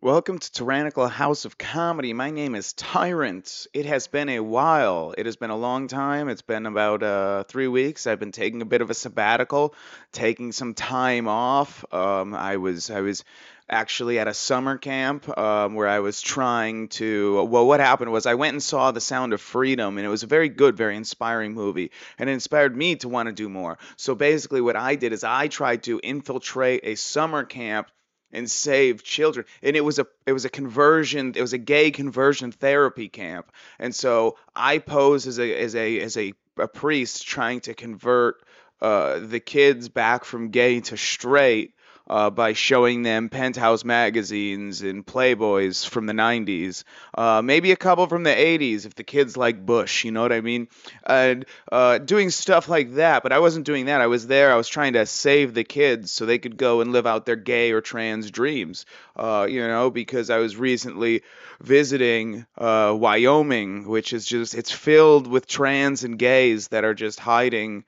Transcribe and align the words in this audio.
Welcome 0.00 0.38
to 0.38 0.52
Tyrannical 0.52 1.08
House 1.08 1.44
of 1.44 1.58
Comedy. 1.58 2.12
My 2.12 2.30
name 2.30 2.54
is 2.54 2.72
Tyrant. 2.72 3.66
It 3.74 3.84
has 3.86 4.06
been 4.06 4.28
a 4.28 4.38
while. 4.38 5.12
It 5.18 5.26
has 5.26 5.34
been 5.34 5.50
a 5.50 5.56
long 5.56 5.88
time. 5.88 6.28
It's 6.28 6.40
been 6.40 6.66
about 6.66 7.02
uh, 7.02 7.42
three 7.42 7.66
weeks. 7.66 8.06
I've 8.06 8.20
been 8.20 8.30
taking 8.30 8.62
a 8.62 8.64
bit 8.64 8.80
of 8.80 8.90
a 8.90 8.94
sabbatical, 8.94 9.74
taking 10.12 10.52
some 10.52 10.74
time 10.74 11.26
off. 11.26 11.84
Um, 11.92 12.32
I 12.32 12.58
was 12.58 12.92
I 12.92 13.00
was 13.00 13.24
actually 13.68 14.20
at 14.20 14.28
a 14.28 14.34
summer 14.34 14.78
camp 14.78 15.36
um, 15.36 15.74
where 15.74 15.88
I 15.88 15.98
was 15.98 16.22
trying 16.22 16.86
to. 16.90 17.42
Well, 17.42 17.66
what 17.66 17.80
happened 17.80 18.12
was 18.12 18.24
I 18.24 18.34
went 18.34 18.52
and 18.54 18.62
saw 18.62 18.92
The 18.92 19.00
Sound 19.00 19.32
of 19.32 19.40
Freedom, 19.40 19.98
and 19.98 20.06
it 20.06 20.10
was 20.10 20.22
a 20.22 20.28
very 20.28 20.48
good, 20.48 20.76
very 20.76 20.94
inspiring 20.94 21.54
movie, 21.54 21.90
and 22.20 22.30
it 22.30 22.34
inspired 22.34 22.76
me 22.76 22.94
to 22.96 23.08
want 23.08 23.26
to 23.30 23.32
do 23.32 23.48
more. 23.48 23.78
So 23.96 24.14
basically, 24.14 24.60
what 24.60 24.76
I 24.76 24.94
did 24.94 25.12
is 25.12 25.24
I 25.24 25.48
tried 25.48 25.82
to 25.82 25.98
infiltrate 25.98 26.82
a 26.84 26.94
summer 26.94 27.42
camp 27.42 27.88
and 28.32 28.50
save 28.50 29.02
children. 29.02 29.46
And 29.62 29.76
it 29.76 29.80
was 29.80 29.98
a 29.98 30.06
it 30.26 30.32
was 30.32 30.44
a 30.44 30.50
conversion 30.50 31.32
it 31.36 31.40
was 31.40 31.52
a 31.52 31.58
gay 31.58 31.90
conversion 31.90 32.52
therapy 32.52 33.08
camp. 33.08 33.50
And 33.78 33.94
so 33.94 34.36
i 34.54 34.78
pose 34.78 35.26
as 35.26 35.38
a 35.38 35.54
as 35.54 35.74
a 35.74 36.00
as 36.00 36.16
a, 36.16 36.32
a 36.56 36.68
priest 36.68 37.26
trying 37.26 37.60
to 37.60 37.74
convert 37.74 38.42
uh, 38.80 39.18
the 39.18 39.40
kids 39.40 39.88
back 39.88 40.24
from 40.24 40.50
gay 40.50 40.80
to 40.80 40.96
straight 40.96 41.74
uh, 42.08 42.30
by 42.30 42.52
showing 42.52 43.02
them 43.02 43.28
penthouse 43.28 43.84
magazines 43.84 44.82
and 44.82 45.06
playboys 45.06 45.86
from 45.86 46.06
the 46.06 46.12
90s 46.12 46.84
uh, 47.14 47.42
maybe 47.42 47.72
a 47.72 47.76
couple 47.76 48.06
from 48.06 48.22
the 48.22 48.30
80s 48.30 48.86
if 48.86 48.94
the 48.94 49.04
kids 49.04 49.36
like 49.36 49.64
bush 49.64 50.04
you 50.04 50.10
know 50.10 50.22
what 50.22 50.32
i 50.32 50.40
mean? 50.40 50.68
And 51.06 51.44
uh, 51.70 51.98
doing 51.98 52.30
stuff 52.30 52.68
like 52.68 52.94
that 52.94 53.22
but 53.22 53.32
i 53.32 53.38
wasn't 53.38 53.66
doing 53.66 53.86
that. 53.86 54.00
I 54.00 54.06
was 54.06 54.26
there 54.26 54.52
i 54.52 54.56
was 54.56 54.68
trying 54.68 54.94
to 54.94 55.06
save 55.06 55.54
the 55.54 55.64
kids 55.64 56.10
so 56.12 56.26
they 56.26 56.38
could 56.38 56.56
go 56.56 56.80
and 56.80 56.92
live 56.92 57.06
out 57.06 57.26
their 57.26 57.36
gay 57.36 57.72
or 57.72 57.80
trans 57.80 58.30
dreams 58.30 58.86
uh, 59.16 59.46
you 59.48 59.66
know 59.66 59.90
because 59.90 60.30
i 60.30 60.38
was 60.38 60.56
recently 60.56 61.22
visiting 61.60 62.46
uh, 62.56 62.94
wyoming 62.96 63.86
which 63.86 64.12
is 64.12 64.24
just 64.24 64.54
it's 64.54 64.70
filled 64.70 65.26
with 65.26 65.46
trans 65.46 66.04
and 66.04 66.18
gays 66.18 66.68
that 66.68 66.84
are 66.84 66.94
just 66.94 67.18
hiding 67.18 67.84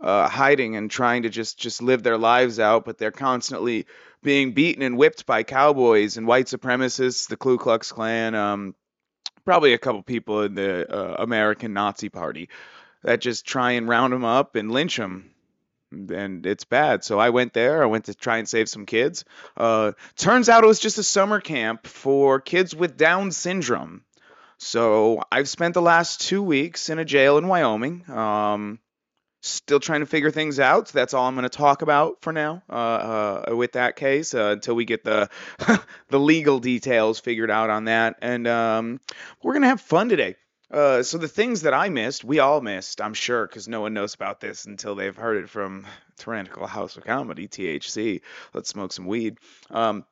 uh, 0.00 0.28
hiding 0.28 0.76
and 0.76 0.90
trying 0.90 1.22
to 1.22 1.28
just 1.28 1.58
just 1.58 1.82
live 1.82 2.02
their 2.02 2.18
lives 2.18 2.60
out, 2.60 2.84
but 2.84 2.98
they're 2.98 3.10
constantly 3.10 3.86
being 4.22 4.52
beaten 4.52 4.82
and 4.82 4.96
whipped 4.96 5.26
by 5.26 5.42
cowboys 5.42 6.16
and 6.16 6.26
white 6.26 6.46
supremacists, 6.46 7.28
the 7.28 7.36
Ku 7.36 7.58
Klux 7.58 7.92
Klan, 7.92 8.34
um, 8.34 8.74
probably 9.44 9.72
a 9.72 9.78
couple 9.78 10.02
people 10.02 10.42
in 10.42 10.54
the 10.54 10.92
uh, 10.92 11.22
American 11.22 11.72
Nazi 11.72 12.08
Party 12.08 12.48
that 13.02 13.20
just 13.20 13.46
try 13.46 13.72
and 13.72 13.88
round 13.88 14.12
them 14.12 14.24
up 14.24 14.56
and 14.56 14.70
lynch 14.72 14.96
them. 14.96 15.30
And 15.92 16.44
it's 16.44 16.64
bad. 16.64 17.04
So 17.04 17.20
I 17.20 17.30
went 17.30 17.52
there. 17.52 17.82
I 17.82 17.86
went 17.86 18.06
to 18.06 18.14
try 18.14 18.38
and 18.38 18.48
save 18.48 18.68
some 18.68 18.84
kids. 18.84 19.24
Uh, 19.56 19.92
turns 20.16 20.48
out 20.48 20.64
it 20.64 20.66
was 20.66 20.80
just 20.80 20.98
a 20.98 21.04
summer 21.04 21.40
camp 21.40 21.86
for 21.86 22.40
kids 22.40 22.74
with 22.74 22.96
Down 22.96 23.30
syndrome. 23.30 24.02
So 24.58 25.22
I've 25.30 25.48
spent 25.48 25.74
the 25.74 25.82
last 25.82 26.22
two 26.22 26.42
weeks 26.42 26.90
in 26.90 26.98
a 26.98 27.04
jail 27.04 27.38
in 27.38 27.46
Wyoming. 27.46 28.10
Um, 28.10 28.80
still 29.46 29.80
trying 29.80 30.00
to 30.00 30.06
figure 30.06 30.30
things 30.30 30.60
out. 30.60 30.88
So 30.88 30.98
that's 30.98 31.14
all 31.14 31.26
I'm 31.26 31.34
going 31.34 31.44
to 31.44 31.48
talk 31.48 31.82
about 31.82 32.20
for 32.20 32.32
now 32.32 32.62
uh, 32.68 33.44
uh, 33.48 33.56
with 33.56 33.72
that 33.72 33.96
case 33.96 34.34
uh, 34.34 34.50
until 34.52 34.74
we 34.74 34.84
get 34.84 35.04
the 35.04 35.28
the 36.08 36.20
legal 36.20 36.58
details 36.58 37.20
figured 37.20 37.50
out 37.50 37.70
on 37.70 37.84
that. 37.84 38.16
And 38.22 38.46
um, 38.46 39.00
we're 39.42 39.52
going 39.52 39.62
to 39.62 39.68
have 39.68 39.80
fun 39.80 40.08
today. 40.08 40.36
Uh, 40.70 41.02
so 41.02 41.16
the 41.16 41.28
things 41.28 41.62
that 41.62 41.74
I 41.74 41.88
missed, 41.88 42.24
we 42.24 42.40
all 42.40 42.60
missed, 42.60 43.00
I'm 43.00 43.14
sure, 43.14 43.46
because 43.46 43.68
no 43.68 43.80
one 43.80 43.94
knows 43.94 44.14
about 44.14 44.40
this 44.40 44.64
until 44.64 44.96
they've 44.96 45.16
heard 45.16 45.36
it 45.36 45.48
from 45.48 45.86
Tyrannical 46.16 46.66
House 46.66 46.96
of 46.96 47.04
Comedy, 47.04 47.46
THC. 47.46 48.20
Let's 48.52 48.68
smoke 48.68 48.92
some 48.92 49.06
weed. 49.06 49.38
Um, 49.70 50.04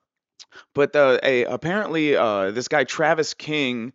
but 0.73 0.95
uh, 0.95 1.19
a, 1.25 1.45
apparently, 1.45 2.17
uh, 2.17 2.53
this 2.53 2.69
guy 2.69 2.85
Travis 2.85 3.35
King 3.35 3.93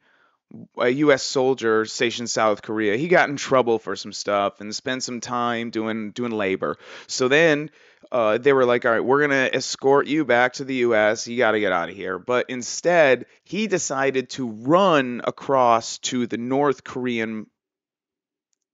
a 0.78 0.90
U.S. 0.90 1.24
soldier 1.24 1.86
stationed 1.86 2.30
South 2.30 2.62
Korea. 2.62 2.98
He 2.98 3.08
got 3.08 3.30
in 3.30 3.36
trouble 3.36 3.80
for 3.80 3.96
some 3.96 4.14
stuff 4.14 4.62
and 4.62 4.74
spent 4.76 5.04
some 5.04 5.22
time 5.22 5.70
doing 5.70 6.12
doing 6.12 6.32
labor. 6.32 6.78
So 7.08 7.28
then 7.28 7.70
uh, 8.12 8.38
they 8.40 8.54
were 8.54 8.66
like, 8.66 8.86
"All 8.86 8.92
right, 8.92 9.04
we're 9.04 9.22
gonna 9.22 9.50
escort 9.54 10.08
you 10.08 10.26
back 10.26 10.54
to 10.54 10.64
the 10.64 10.76
U.S. 10.76 11.28
You 11.28 11.38
got 11.38 11.52
to 11.52 11.60
get 11.60 11.72
out 11.72 11.90
of 11.90 11.96
here." 11.96 12.18
But 12.18 12.50
instead, 12.50 13.26
he 13.44 13.68
decided 13.68 14.32
to 14.32 14.48
run 14.48 15.22
across 15.24 16.00
to 16.00 16.26
the 16.26 16.38
North 16.38 16.84
Korean 16.84 17.48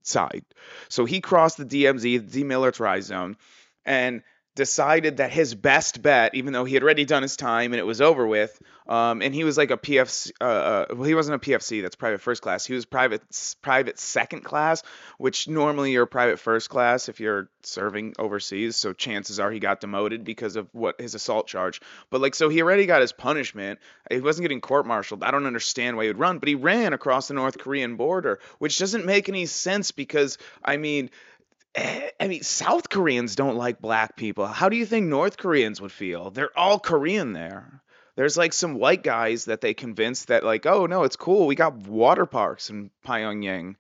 side. 0.04 0.46
So 0.90 1.06
he 1.06 1.20
crossed 1.20 1.58
the 1.58 1.66
DMZ, 1.66 2.32
the 2.32 2.44
demilitarized 2.44 3.04
zone, 3.04 3.38
and 3.86 4.24
decided 4.56 5.18
that 5.18 5.32
his 5.32 5.54
best 5.54 6.02
bet, 6.02 6.34
even 6.34 6.54
though 6.54 6.64
he 6.64 6.74
had 6.74 6.84
already 6.84 7.06
done 7.06 7.22
his 7.22 7.36
time 7.36 7.74
and 7.74 7.80
it 7.80 7.86
was 7.86 8.02
over 8.02 8.26
with, 8.26 8.58
um, 8.88 9.22
and 9.22 9.34
he 9.34 9.44
was 9.44 9.58
like 9.58 9.72
a 9.72 9.78
PFC, 9.78 10.32
uh, 10.40 10.44
uh, 10.44 10.86
well, 10.92 11.04
he 11.04 11.14
wasn't 11.14 11.36
a 11.36 11.40
PFC, 11.40 11.82
that's 11.82 11.96
private 11.96 12.22
first 12.22 12.42
class. 12.42 12.66
He 12.66 12.74
was 12.74 12.86
private 12.86 13.22
private 13.62 14.00
second 14.00 14.44
class, 14.44 14.84
which 15.18 15.48
normally 15.48 15.92
you're 15.92 16.06
private 16.06 16.40
first 16.40 16.70
class 16.70 17.10
if 17.10 17.20
you're 17.20 17.50
serving 17.64 18.14
overseas. 18.18 18.78
So 18.78 18.94
chances 18.94 19.40
are 19.40 19.52
he 19.52 19.60
got 19.60 19.82
demoted 19.82 20.24
because 20.24 20.56
of 20.56 20.68
what 20.72 21.02
his 21.02 21.16
assault 21.16 21.48
charge. 21.48 21.82
But 22.10 22.22
like, 22.22 22.36
so 22.36 22.48
he 22.48 22.62
already 22.62 22.86
got 22.86 23.02
his 23.02 23.12
punishment. 23.12 23.80
He 24.10 24.22
wasn't 24.22 24.44
getting 24.44 24.62
court-martialed. 24.62 25.24
I 25.24 25.32
don't 25.32 25.48
understand 25.48 25.98
why 25.98 26.04
he 26.04 26.10
would 26.10 26.20
run, 26.20 26.40
but 26.40 26.48
he 26.48 26.56
ran 26.56 26.94
across 26.94 27.28
the 27.28 27.34
North 27.34 27.58
Korean 27.58 27.98
border, 27.98 28.40
which 28.60 28.80
doesn't 28.80 29.06
make 29.06 29.28
any 29.28 29.48
sense 29.48 29.92
because 29.92 30.38
I 30.64 30.78
mean 30.78 31.10
Eh, 31.76 32.10
I 32.20 32.28
mean, 32.28 32.44
South 32.44 32.90
Koreans 32.90 33.36
don't 33.36 33.58
like 33.58 33.80
black 33.82 34.16
people. 34.16 34.48
How 34.48 34.70
do 34.70 34.78
you 34.78 34.86
think 34.86 35.08
North 35.08 35.38
Koreans 35.38 35.82
would 35.82 35.92
feel? 35.92 36.32
They're 36.32 36.58
all 36.58 36.80
Korean 36.80 37.34
there. 37.34 37.82
There's 38.16 38.38
like 38.38 38.54
some 38.54 38.76
white 38.76 39.04
guys 39.04 39.46
that 39.46 39.60
they 39.60 39.74
convinced 39.74 40.30
that 40.30 40.44
like, 40.46 40.66
oh 40.66 40.86
no, 40.86 41.04
it's 41.04 41.18
cool. 41.18 41.48
We 41.48 41.56
got 41.56 41.76
water 41.76 42.26
parks 42.26 42.70
in 42.70 42.92
Pyongyang, 43.06 43.76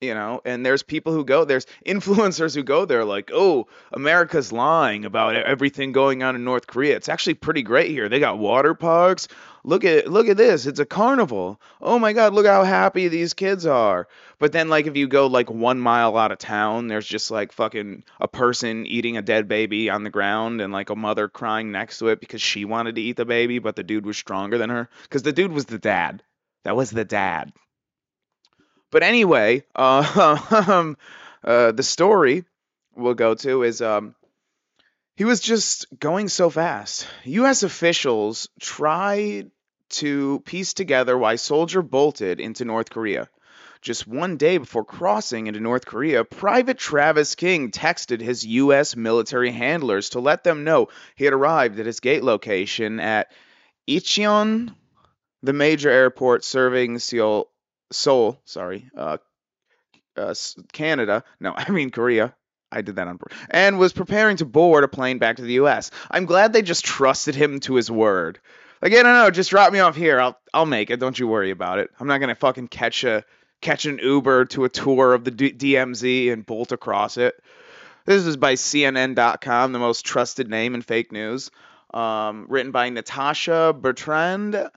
you 0.00 0.14
know. 0.14 0.40
And 0.44 0.64
there's 0.64 0.84
people 0.84 1.12
who 1.12 1.24
go. 1.24 1.44
There's 1.44 1.66
influencers 1.86 2.54
who 2.54 2.62
go 2.62 2.84
there 2.84 3.04
like, 3.04 3.30
oh, 3.34 3.66
America's 3.92 4.52
lying 4.52 5.04
about 5.04 5.34
everything 5.34 5.90
going 5.90 6.22
on 6.22 6.36
in 6.36 6.44
North 6.44 6.68
Korea. 6.68 6.94
It's 6.94 7.08
actually 7.08 7.34
pretty 7.34 7.62
great 7.62 7.90
here. 7.90 8.08
They 8.08 8.20
got 8.20 8.38
water 8.38 8.74
parks. 8.74 9.26
Look 9.64 9.84
at 9.84 10.08
look 10.08 10.28
at 10.28 10.36
this. 10.36 10.66
It's 10.66 10.80
a 10.80 10.84
carnival. 10.84 11.60
Oh 11.80 11.98
my 11.98 12.12
God, 12.12 12.34
look 12.34 12.46
how 12.46 12.64
happy 12.64 13.06
these 13.06 13.32
kids 13.32 13.64
are. 13.64 14.08
But 14.40 14.50
then 14.50 14.68
like 14.68 14.86
if 14.86 14.96
you 14.96 15.06
go 15.06 15.28
like 15.28 15.50
one 15.50 15.78
mile 15.78 16.16
out 16.16 16.32
of 16.32 16.38
town, 16.38 16.88
there's 16.88 17.06
just 17.06 17.30
like 17.30 17.52
fucking 17.52 18.02
a 18.20 18.26
person 18.26 18.86
eating 18.86 19.16
a 19.16 19.22
dead 19.22 19.46
baby 19.46 19.88
on 19.88 20.02
the 20.02 20.10
ground 20.10 20.60
and 20.60 20.72
like 20.72 20.90
a 20.90 20.96
mother 20.96 21.28
crying 21.28 21.70
next 21.70 21.98
to 21.98 22.08
it 22.08 22.18
because 22.18 22.42
she 22.42 22.64
wanted 22.64 22.96
to 22.96 23.02
eat 23.02 23.16
the 23.16 23.24
baby, 23.24 23.60
but 23.60 23.76
the 23.76 23.84
dude 23.84 24.04
was 24.04 24.16
stronger 24.16 24.58
than 24.58 24.70
her. 24.70 24.88
Because 25.04 25.22
the 25.22 25.32
dude 25.32 25.52
was 25.52 25.66
the 25.66 25.78
dad. 25.78 26.24
That 26.64 26.74
was 26.74 26.90
the 26.90 27.04
dad. 27.04 27.52
But 28.90 29.04
anyway, 29.04 29.64
uh, 29.76 30.94
uh, 31.44 31.72
the 31.72 31.82
story 31.82 32.44
we'll 32.96 33.14
go 33.14 33.34
to 33.36 33.62
is 33.62 33.80
um, 33.80 34.14
he 35.22 35.24
was 35.24 35.38
just 35.38 35.86
going 36.00 36.28
so 36.28 36.50
fast. 36.50 37.06
U.S. 37.22 37.62
officials 37.62 38.48
tried 38.58 39.52
to 39.90 40.40
piece 40.40 40.74
together 40.74 41.16
why 41.16 41.36
Soldier 41.36 41.80
bolted 41.80 42.40
into 42.40 42.64
North 42.64 42.90
Korea. 42.90 43.28
Just 43.80 44.04
one 44.04 44.36
day 44.36 44.58
before 44.58 44.84
crossing 44.84 45.46
into 45.46 45.60
North 45.60 45.86
Korea, 45.86 46.24
Private 46.24 46.76
Travis 46.76 47.36
King 47.36 47.70
texted 47.70 48.20
his 48.20 48.44
U.S. 48.44 48.96
military 48.96 49.52
handlers 49.52 50.08
to 50.10 50.18
let 50.18 50.42
them 50.42 50.64
know 50.64 50.88
he 51.14 51.24
had 51.24 51.34
arrived 51.34 51.78
at 51.78 51.86
his 51.86 52.00
gate 52.00 52.24
location 52.24 52.98
at 52.98 53.30
Incheon, 53.86 54.74
the 55.40 55.52
major 55.52 55.88
airport 55.88 56.42
serving 56.42 56.98
Seoul, 56.98 57.48
Seoul 57.92 58.40
sorry, 58.44 58.90
uh, 58.96 59.18
uh, 60.16 60.34
Canada. 60.72 61.22
No, 61.38 61.54
I 61.56 61.70
mean 61.70 61.90
Korea. 61.90 62.34
I 62.72 62.82
did 62.82 62.96
that 62.96 63.06
on 63.06 63.18
purpose. 63.18 63.38
And 63.50 63.78
was 63.78 63.92
preparing 63.92 64.38
to 64.38 64.44
board 64.44 64.82
a 64.82 64.88
plane 64.88 65.18
back 65.18 65.36
to 65.36 65.42
the 65.42 65.54
U.S. 65.54 65.90
I'm 66.10 66.24
glad 66.24 66.52
they 66.52 66.62
just 66.62 66.84
trusted 66.84 67.34
him 67.34 67.60
to 67.60 67.74
his 67.74 67.90
word. 67.90 68.40
Like, 68.80 68.92
yeah, 68.92 69.02
no, 69.02 69.12
no, 69.12 69.30
just 69.30 69.50
drop 69.50 69.72
me 69.72 69.78
off 69.78 69.94
here. 69.94 70.18
I'll, 70.18 70.38
I'll 70.52 70.66
make 70.66 70.90
it. 70.90 70.98
Don't 70.98 71.18
you 71.18 71.28
worry 71.28 71.50
about 71.50 71.78
it. 71.78 71.90
I'm 72.00 72.08
not 72.08 72.18
gonna 72.18 72.34
fucking 72.34 72.68
catch 72.68 73.04
a 73.04 73.24
catch 73.60 73.86
an 73.86 74.00
Uber 74.02 74.46
to 74.46 74.64
a 74.64 74.68
tour 74.68 75.14
of 75.14 75.22
the 75.22 75.30
D- 75.30 75.52
DMZ 75.52 76.32
and 76.32 76.44
bolt 76.44 76.72
across 76.72 77.16
it. 77.16 77.40
This 78.04 78.26
is 78.26 78.36
by 78.36 78.54
CNN.com, 78.54 79.72
the 79.72 79.78
most 79.78 80.04
trusted 80.04 80.50
name 80.50 80.74
in 80.74 80.82
fake 80.82 81.12
news. 81.12 81.52
Um, 81.94 82.46
written 82.48 82.72
by 82.72 82.88
Natasha 82.88 83.72
Bertrand, 83.78 84.68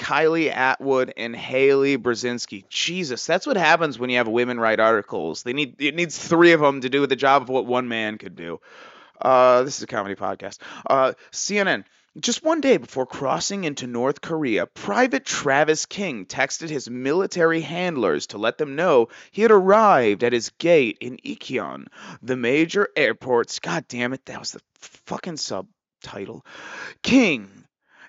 Kylie 0.00 0.50
Atwood, 0.50 1.12
and 1.18 1.36
Haley 1.36 1.98
Brzezinski. 1.98 2.66
Jesus, 2.70 3.26
that's 3.26 3.46
what 3.46 3.58
happens 3.58 3.98
when 3.98 4.08
you 4.08 4.16
have 4.16 4.28
women 4.28 4.58
write 4.58 4.80
articles. 4.80 5.42
They 5.42 5.52
need 5.52 5.76
it 5.78 5.94
needs 5.94 6.18
three 6.18 6.52
of 6.52 6.60
them 6.60 6.80
to 6.80 6.88
do 6.88 7.06
the 7.06 7.16
job 7.16 7.42
of 7.42 7.48
what 7.50 7.66
one 7.66 7.86
man 7.86 8.16
could 8.16 8.34
do. 8.34 8.60
Uh, 9.20 9.62
this 9.62 9.76
is 9.76 9.82
a 9.82 9.86
comedy 9.86 10.14
podcast. 10.14 10.58
Uh, 10.88 11.12
CNN. 11.30 11.84
Just 12.18 12.42
one 12.42 12.60
day 12.60 12.76
before 12.76 13.06
crossing 13.06 13.62
into 13.62 13.86
North 13.86 14.20
Korea, 14.20 14.66
Private 14.66 15.24
Travis 15.24 15.86
King 15.86 16.26
texted 16.26 16.68
his 16.68 16.90
military 16.90 17.60
handlers 17.60 18.26
to 18.28 18.38
let 18.38 18.58
them 18.58 18.74
know 18.74 19.10
he 19.30 19.42
had 19.42 19.52
arrived 19.52 20.24
at 20.24 20.32
his 20.32 20.50
gate 20.58 20.98
in 21.00 21.18
Incheon, 21.18 21.86
the 22.20 22.36
major 22.36 22.88
airports. 22.96 23.60
God 23.60 23.84
damn 23.86 24.12
it, 24.12 24.24
that 24.26 24.40
was 24.40 24.50
the 24.52 24.60
fucking 24.80 25.36
subtitle. 25.36 26.44
King 27.02 27.59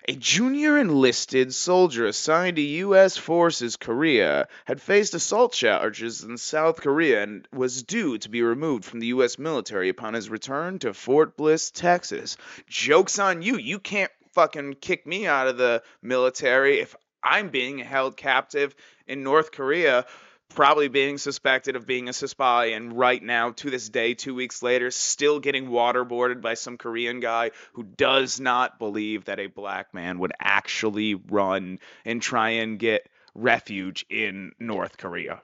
A 0.08 0.16
junior 0.16 0.76
enlisted 0.78 1.54
soldier 1.54 2.06
assigned 2.06 2.56
to 2.56 2.62
U.S. 2.62 3.16
Forces 3.16 3.76
Korea 3.76 4.48
had 4.64 4.82
faced 4.82 5.14
assault 5.14 5.52
charges 5.52 6.24
in 6.24 6.38
South 6.38 6.80
Korea 6.80 7.22
and 7.22 7.46
was 7.52 7.84
due 7.84 8.18
to 8.18 8.28
be 8.28 8.42
removed 8.42 8.84
from 8.84 8.98
the 8.98 9.06
U.S. 9.08 9.38
military 9.38 9.88
upon 9.88 10.14
his 10.14 10.28
return 10.28 10.80
to 10.80 10.92
Fort 10.92 11.36
Bliss, 11.36 11.70
Texas. 11.70 12.36
Joke's 12.66 13.20
on 13.20 13.42
you. 13.42 13.58
You 13.58 13.78
can't 13.78 14.10
fucking 14.32 14.74
kick 14.80 15.06
me 15.06 15.28
out 15.28 15.46
of 15.46 15.56
the 15.56 15.84
military 16.02 16.80
if 16.80 16.96
I'm 17.22 17.50
being 17.50 17.78
held 17.78 18.16
captive 18.16 18.74
in 19.06 19.22
North 19.22 19.52
Korea 19.52 20.06
probably 20.52 20.88
being 20.88 21.18
suspected 21.18 21.76
of 21.76 21.86
being 21.86 22.08
a 22.08 22.12
spy, 22.12 22.66
and 22.66 22.96
right 22.96 23.22
now, 23.22 23.50
to 23.50 23.70
this 23.70 23.88
day, 23.88 24.14
two 24.14 24.34
weeks 24.34 24.62
later, 24.62 24.90
still 24.90 25.40
getting 25.40 25.68
waterboarded 25.68 26.40
by 26.40 26.54
some 26.54 26.78
Korean 26.78 27.20
guy 27.20 27.50
who 27.72 27.82
does 27.82 28.38
not 28.40 28.78
believe 28.78 29.24
that 29.26 29.40
a 29.40 29.46
black 29.48 29.92
man 29.94 30.18
would 30.20 30.32
actually 30.40 31.14
run 31.14 31.78
and 32.04 32.22
try 32.22 32.50
and 32.50 32.78
get 32.78 33.08
refuge 33.34 34.06
in 34.08 34.52
North 34.58 34.96
Korea. 34.96 35.42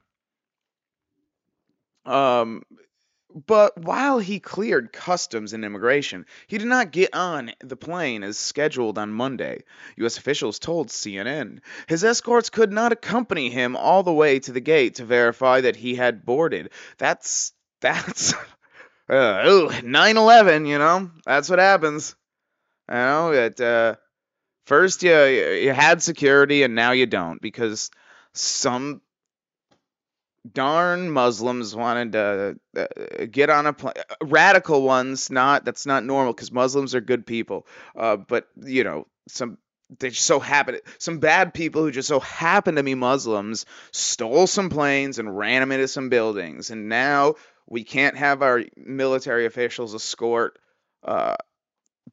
Um, 2.04 2.62
but 3.34 3.76
while 3.76 4.18
he 4.18 4.40
cleared 4.40 4.92
customs 4.92 5.52
and 5.52 5.64
immigration, 5.64 6.24
he 6.46 6.58
did 6.58 6.66
not 6.66 6.92
get 6.92 7.14
on 7.14 7.52
the 7.60 7.76
plane 7.76 8.22
as 8.22 8.38
scheduled 8.38 8.98
on 8.98 9.12
Monday, 9.12 9.64
U.S. 9.96 10.16
officials 10.18 10.58
told 10.58 10.88
CNN. 10.88 11.60
His 11.86 12.04
escorts 12.04 12.50
could 12.50 12.72
not 12.72 12.92
accompany 12.92 13.50
him 13.50 13.76
all 13.76 14.02
the 14.02 14.12
way 14.12 14.38
to 14.40 14.52
the 14.52 14.60
gate 14.60 14.96
to 14.96 15.04
verify 15.04 15.60
that 15.60 15.76
he 15.76 15.94
had 15.94 16.24
boarded. 16.24 16.70
That's. 16.98 17.52
That's. 17.80 18.34
Uh, 19.10 19.42
ooh, 19.46 19.68
9/11, 19.70 20.68
you 20.68 20.76
know, 20.76 21.10
that's 21.24 21.48
what 21.48 21.58
happens. 21.58 22.14
You 22.90 22.94
know, 22.96 23.32
it, 23.32 23.58
uh, 23.58 23.94
first 24.66 25.02
you 25.02 25.16
you 25.24 25.72
had 25.72 26.02
security 26.02 26.62
and 26.62 26.74
now 26.74 26.92
you 26.92 27.06
don't 27.06 27.40
because 27.40 27.90
some 28.34 29.00
darn 30.52 31.10
Muslims 31.10 31.74
wanted 31.74 32.12
to 32.12 32.56
uh, 32.76 33.26
get 33.30 33.50
on 33.50 33.66
a 33.66 33.72
plane. 33.72 33.94
Radical 34.22 34.82
ones, 34.82 35.30
not 35.30 35.64
that's 35.64 35.86
not 35.86 36.04
normal 36.04 36.32
because 36.32 36.52
Muslims 36.52 36.94
are 36.94 37.00
good 37.00 37.26
people. 37.26 37.66
Uh, 37.96 38.16
but 38.16 38.48
you 38.64 38.84
know, 38.84 39.06
some 39.28 39.58
they 39.98 40.10
just 40.10 40.26
so 40.26 40.38
happen 40.38 40.78
some 40.98 41.18
bad 41.18 41.54
people 41.54 41.82
who 41.82 41.90
just 41.90 42.08
so 42.08 42.20
happen 42.20 42.74
to 42.74 42.82
be 42.82 42.94
Muslims 42.94 43.64
stole 43.90 44.46
some 44.46 44.68
planes 44.68 45.18
and 45.18 45.36
ran 45.36 45.60
them 45.60 45.72
into 45.72 45.88
some 45.88 46.08
buildings, 46.08 46.70
and 46.70 46.88
now 46.88 47.34
we 47.66 47.84
can't 47.84 48.16
have 48.16 48.42
our 48.42 48.64
military 48.76 49.46
officials 49.46 49.94
escort. 49.94 50.58
Uh, 51.02 51.36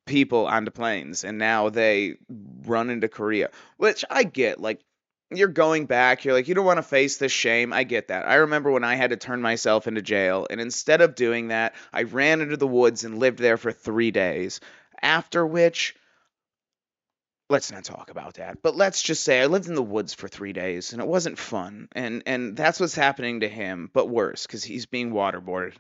people 0.05 0.45
onto 0.45 0.71
planes 0.71 1.23
and 1.23 1.37
now 1.37 1.69
they 1.69 2.15
run 2.65 2.89
into 2.89 3.07
Korea, 3.07 3.49
which 3.77 4.05
I 4.09 4.23
get. 4.23 4.59
Like, 4.59 4.81
you're 5.31 5.48
going 5.48 5.86
back. 5.86 6.24
You're 6.24 6.33
like, 6.33 6.48
you 6.48 6.56
don't 6.56 6.66
want 6.66 6.77
to 6.77 6.83
face 6.83 7.18
this 7.18 7.31
shame. 7.31 7.74
I 7.74 7.83
get 7.83 8.10
that. 8.10 8.27
I 8.27 8.36
remember 8.36 8.72
when 8.72 8.83
I 8.83 8.95
had 8.95 9.10
to 9.10 9.18
turn 9.18 9.42
myself 9.42 9.88
into 9.88 10.01
jail, 10.01 10.48
and 10.50 10.62
instead 10.62 11.01
of 11.01 11.16
doing 11.16 11.48
that, 11.50 11.75
I 11.92 12.04
ran 12.04 12.42
into 12.42 12.57
the 12.57 12.68
woods 12.68 13.04
and 13.04 13.19
lived 13.19 13.39
there 13.39 13.57
for 13.57 13.72
three 13.72 14.12
days. 14.12 14.60
After 15.01 15.45
which, 15.45 15.95
let's 17.50 17.72
not 17.72 17.83
talk 17.83 18.10
about 18.12 18.36
that. 18.36 18.62
But 18.62 18.75
let's 18.75 19.01
just 19.01 19.24
say 19.24 19.42
I 19.42 19.48
lived 19.48 19.68
in 19.68 19.75
the 19.75 19.81
woods 19.81 20.13
for 20.13 20.27
three 20.27 20.54
days, 20.54 20.94
and 20.94 21.01
it 21.01 21.07
wasn't 21.07 21.39
fun. 21.39 21.88
And 21.94 22.24
and 22.25 22.56
that's 22.56 22.80
what's 22.80 22.95
happening 22.95 23.42
to 23.42 23.50
him, 23.50 23.89
but 23.94 24.10
worse, 24.10 24.45
because 24.45 24.63
he's 24.63 24.86
being 24.86 25.12
waterboarded. 25.12 25.74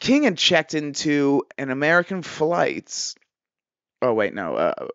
King 0.00 0.24
had 0.24 0.36
checked 0.36 0.74
into 0.74 1.44
an 1.58 1.70
American 1.70 2.22
flights. 2.22 3.14
Oh 4.00 4.14
wait, 4.14 4.34
no. 4.34 4.56
Uh, 4.56 4.88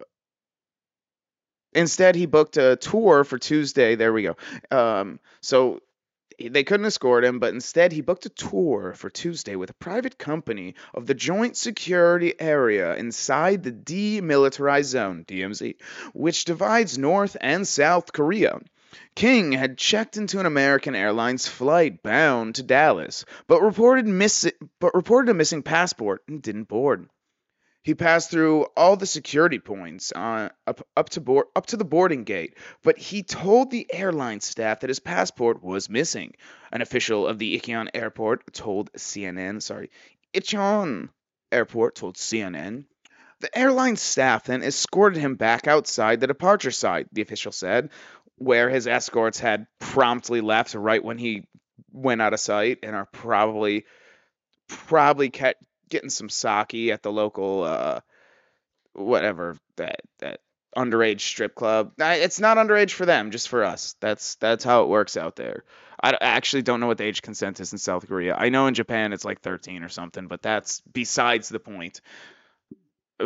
Instead, 1.77 2.15
he 2.15 2.25
booked 2.25 2.57
a 2.57 2.75
tour 2.75 3.23
for 3.23 3.37
Tuesday. 3.37 3.95
There 3.95 4.11
we 4.11 4.23
go. 4.23 4.35
Um, 4.71 5.19
so 5.41 5.79
they 6.39 6.63
couldn't 6.63 6.87
escort 6.87 7.23
him, 7.23 7.39
but 7.39 7.53
instead 7.53 7.91
he 7.91 8.01
booked 8.01 8.25
a 8.25 8.29
tour 8.29 8.93
for 8.95 9.09
Tuesday 9.11 9.55
with 9.55 9.69
a 9.69 9.75
private 9.75 10.17
company 10.17 10.73
of 10.93 11.05
the 11.05 11.13
Joint 11.13 11.55
Security 11.55 12.33
Area 12.39 12.95
inside 12.95 13.63
the 13.63 13.71
Demilitarized 13.71 14.85
Zone, 14.85 15.23
DMZ, 15.27 15.75
which 16.13 16.45
divides 16.45 16.97
North 16.97 17.37
and 17.41 17.67
South 17.67 18.11
Korea. 18.11 18.59
King 19.15 19.51
had 19.51 19.77
checked 19.77 20.17
into 20.17 20.39
an 20.39 20.45
American 20.47 20.95
Airlines 20.95 21.47
flight 21.47 22.01
bound 22.01 22.55
to 22.55 22.63
Dallas, 22.63 23.25
but 23.47 23.61
reported 23.61 24.07
miss- 24.07 24.51
but 24.79 24.95
reported 24.95 25.29
a 25.29 25.35
missing 25.35 25.61
passport 25.61 26.23
and 26.27 26.41
didn't 26.41 26.67
board. 26.67 27.07
He 27.87 27.95
passed 27.95 28.29
through 28.29 28.63
all 28.75 28.97
the 28.97 29.05
security 29.05 29.59
points 29.59 30.11
uh, 30.13 30.49
up 30.67 30.85
up 30.97 31.07
to 31.11 31.45
up 31.55 31.67
to 31.67 31.77
the 31.77 31.85
boarding 31.85 32.25
gate, 32.25 32.57
but 32.83 32.97
he 32.97 33.23
told 33.23 33.71
the 33.71 33.87
airline 33.89 34.41
staff 34.41 34.81
that 34.81 34.89
his 34.89 34.99
passport 34.99 35.63
was 35.63 35.89
missing. 35.89 36.33
An 36.69 36.81
official 36.81 37.25
of 37.25 37.39
the 37.39 37.57
Incheon 37.57 37.87
airport 37.93 38.51
told 38.51 38.91
CNN, 38.91 39.61
sorry, 39.61 39.89
Incheon 40.33 41.07
airport 41.49 41.95
told 41.95 42.17
CNN. 42.17 42.83
The 43.39 43.57
airline 43.57 43.95
staff 43.95 44.43
then 44.43 44.63
escorted 44.63 45.21
him 45.21 45.35
back 45.35 45.65
outside 45.65 46.19
the 46.19 46.27
departure 46.27 46.71
site, 46.71 47.07
the 47.13 47.21
official 47.21 47.53
said, 47.53 47.91
where 48.35 48.69
his 48.69 48.85
escorts 48.85 49.39
had 49.39 49.65
promptly 49.79 50.41
left 50.41 50.73
right 50.73 51.01
when 51.01 51.19
he 51.19 51.47
went 51.93 52.21
out 52.21 52.33
of 52.33 52.41
sight 52.41 52.79
and 52.83 52.97
are 52.97 53.07
probably 53.13 53.85
probably 54.67 55.29
kept 55.29 55.63
getting 55.89 56.09
some 56.09 56.29
sake 56.29 56.91
at 56.91 57.03
the 57.03 57.11
local 57.11 57.63
uh, 57.63 57.99
whatever 58.93 59.57
that 59.77 60.01
that 60.19 60.39
underage 60.75 61.21
strip 61.21 61.55
club. 61.55 61.93
It's 61.97 62.39
not 62.39 62.57
underage 62.57 62.91
for 62.91 63.05
them, 63.05 63.31
just 63.31 63.49
for 63.49 63.63
us. 63.63 63.95
That's 63.99 64.35
that's 64.35 64.63
how 64.63 64.83
it 64.83 64.89
works 64.89 65.17
out 65.17 65.35
there. 65.35 65.63
I 66.01 66.15
actually 66.21 66.61
don't 66.61 66.79
know 66.79 66.87
what 66.87 66.99
the 66.99 67.05
age 67.05 67.23
consent 67.23 67.59
is 67.59 67.71
in 67.71 67.79
South 67.79 68.07
Korea. 68.07 68.35
I 68.37 68.49
know 68.49 68.67
in 68.67 68.75
Japan 68.75 69.13
it's 69.13 69.25
like 69.25 69.41
13 69.41 69.83
or 69.83 69.89
something, 69.89 70.27
but 70.27 70.43
that's 70.43 70.81
besides 70.81 71.49
the 71.49 71.59
point. 71.59 72.01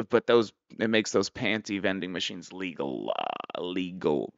But 0.09 0.25
those 0.25 0.53
it 0.79 0.89
makes 0.89 1.11
those 1.11 1.29
panty 1.29 1.81
vending 1.81 2.13
machines 2.13 2.53
legal. 2.53 3.13
Uh, 3.17 3.61
legal. 3.61 4.33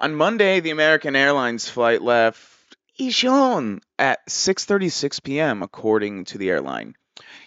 On 0.00 0.14
Monday, 0.14 0.60
the 0.60 0.70
American 0.70 1.16
Airlines 1.16 1.68
flight 1.68 2.02
left 2.02 2.55
Incheon 2.98 3.80
at 3.98 4.26
6:36 4.26 5.22
p.m. 5.22 5.62
according 5.62 6.24
to 6.26 6.38
the 6.38 6.50
airline. 6.50 6.94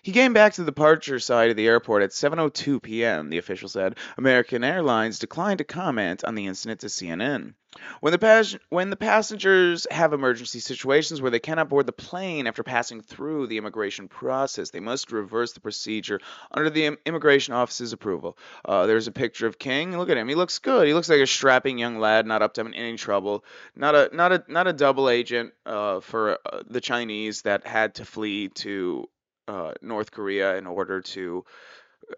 He 0.02 0.14
came 0.14 0.34
back 0.34 0.54
to 0.54 0.62
the 0.62 0.72
departure 0.72 1.20
side 1.20 1.52
of 1.52 1.56
the 1.56 1.68
airport 1.68 2.02
at 2.02 2.10
7:02 2.10 2.82
p.m., 2.82 3.30
the 3.30 3.38
official 3.38 3.70
said. 3.70 3.98
American 4.18 4.64
Airlines 4.64 5.20
declined 5.20 5.60
to 5.60 5.64
comment 5.64 6.24
on 6.24 6.34
the 6.34 6.48
incident 6.48 6.80
to 6.80 6.88
CNN. 6.88 7.54
When 8.00 8.12
the, 8.12 8.18
pas- 8.18 8.58
when 8.70 8.90
the 8.90 8.96
passengers 8.96 9.86
have 9.92 10.12
emergency 10.12 10.60
situations 10.60 11.22
where 11.22 11.30
they 11.30 11.40
cannot 11.40 11.70
board 11.70 11.86
the 11.86 11.92
plane 11.92 12.48
after 12.48 12.64
passing 12.64 13.02
through 13.02 13.46
the 13.46 13.60
immigration 13.60 14.08
process, 14.08 14.72
they 14.72 14.80
must 14.80 15.12
reverse 15.12 15.54
the 15.54 15.60
procedure 15.60 16.20
under 16.52 16.72
the 16.72 16.98
immigration 17.06 17.54
office's 17.54 17.94
approval. 17.94 18.40
Uh, 18.66 18.88
there's 18.88 19.08
a 19.08 19.12
picture 19.12 19.46
of 19.46 19.60
King. 19.60 19.96
Look 19.96 20.10
at 20.10 20.18
him. 20.18 20.28
He 20.28 20.34
looks 20.34 20.58
good. 20.58 20.88
He 20.88 20.96
looks 20.96 21.10
like 21.10 21.20
a 21.20 21.28
strapping 21.28 21.78
young 21.78 22.00
lad, 22.00 22.26
not 22.26 22.42
up 22.42 22.56
to 22.56 22.66
any 22.66 22.98
trouble. 22.98 23.46
Not 23.76 23.94
a 23.94 24.10
not 24.14 24.32
a 24.32 24.44
not 24.48 24.66
a 24.66 24.74
double 24.74 25.08
agent 25.08 25.54
uh, 25.68 26.00
for 26.00 26.40
uh, 26.44 26.64
the 26.68 26.82
Chinese 26.82 27.44
that 27.44 27.68
had 27.68 27.96
to 27.96 28.06
flee 28.06 28.48
to 28.50 29.08
uh, 29.50 29.74
North 29.82 30.12
Korea 30.12 30.56
in 30.58 30.68
order 30.68 31.02
to 31.02 31.44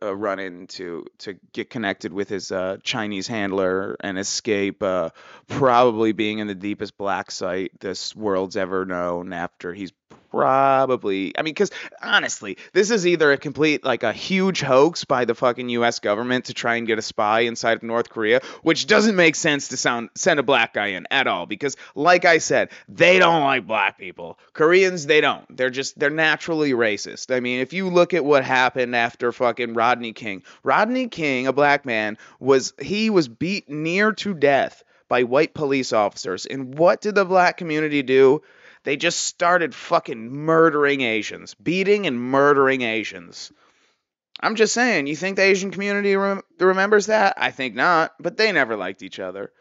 uh, 0.01 0.15
run 0.15 0.39
into 0.39 1.05
to 1.19 1.37
get 1.53 1.69
connected 1.69 2.13
with 2.13 2.29
his 2.29 2.51
uh, 2.51 2.77
Chinese 2.83 3.27
handler 3.27 3.95
and 3.99 4.19
escape 4.19 4.83
uh, 4.83 5.09
probably 5.47 6.11
being 6.11 6.39
in 6.39 6.47
the 6.47 6.55
deepest 6.55 6.97
black 6.97 7.31
site 7.31 7.71
this 7.79 8.15
world's 8.15 8.57
ever 8.57 8.85
known 8.85 9.33
after 9.33 9.73
he's 9.73 9.91
probably 10.31 11.37
i 11.37 11.41
mean 11.41 11.53
because 11.53 11.71
honestly 12.01 12.57
this 12.73 12.89
is 12.89 13.05
either 13.05 13.31
a 13.31 13.37
complete 13.37 13.83
like 13.83 14.03
a 14.03 14.13
huge 14.13 14.61
hoax 14.61 15.03
by 15.03 15.25
the 15.25 15.35
fucking 15.35 15.69
us 15.69 15.99
government 15.99 16.45
to 16.45 16.53
try 16.53 16.75
and 16.75 16.87
get 16.87 16.97
a 16.97 17.01
spy 17.01 17.41
inside 17.41 17.77
of 17.77 17.83
north 17.83 18.09
korea 18.09 18.41
which 18.63 18.87
doesn't 18.87 19.15
make 19.15 19.35
sense 19.35 19.69
to 19.69 19.77
sound 19.77 20.09
send 20.15 20.39
a 20.39 20.43
black 20.43 20.73
guy 20.73 20.87
in 20.87 21.05
at 21.11 21.27
all 21.27 21.45
because 21.45 21.75
like 21.95 22.25
i 22.25 22.37
said 22.37 22.69
they 22.87 23.19
don't 23.19 23.41
like 23.43 23.67
black 23.67 23.97
people. 23.97 24.37
Koreans 24.53 25.05
they 25.05 25.21
don't. 25.21 25.45
They're 25.55 25.69
just 25.69 25.97
they're 25.97 26.09
naturally 26.09 26.71
racist. 26.71 27.33
I 27.33 27.39
mean 27.39 27.59
if 27.61 27.73
you 27.73 27.89
look 27.89 28.13
at 28.13 28.25
what 28.25 28.43
happened 28.43 28.95
after 28.95 29.31
fucking 29.31 29.73
rodney 29.73 30.13
king 30.13 30.43
rodney 30.63 31.07
king 31.07 31.47
a 31.47 31.53
black 31.53 31.85
man 31.85 32.17
was 32.39 32.73
he 32.81 33.09
was 33.09 33.27
beat 33.27 33.69
near 33.69 34.11
to 34.13 34.33
death 34.33 34.83
by 35.07 35.23
white 35.23 35.53
police 35.53 35.93
officers. 35.93 36.45
And 36.45 36.77
what 36.77 37.01
did 37.01 37.15
the 37.15 37.25
black 37.25 37.57
community 37.57 38.01
do 38.01 38.41
they 38.83 38.97
just 38.97 39.23
started 39.25 39.75
fucking 39.75 40.31
murdering 40.31 41.01
Asians, 41.01 41.53
beating 41.55 42.07
and 42.07 42.19
murdering 42.19 42.81
Asians. 42.81 43.51
I'm 44.39 44.55
just 44.55 44.73
saying, 44.73 45.07
you 45.07 45.15
think 45.15 45.35
the 45.35 45.43
Asian 45.43 45.71
community 45.71 46.15
rem- 46.15 46.41
remembers 46.59 47.05
that? 47.07 47.35
I 47.37 47.51
think 47.51 47.75
not, 47.75 48.13
but 48.19 48.37
they 48.37 48.51
never 48.51 48.75
liked 48.75 49.03
each 49.03 49.19
other. 49.19 49.51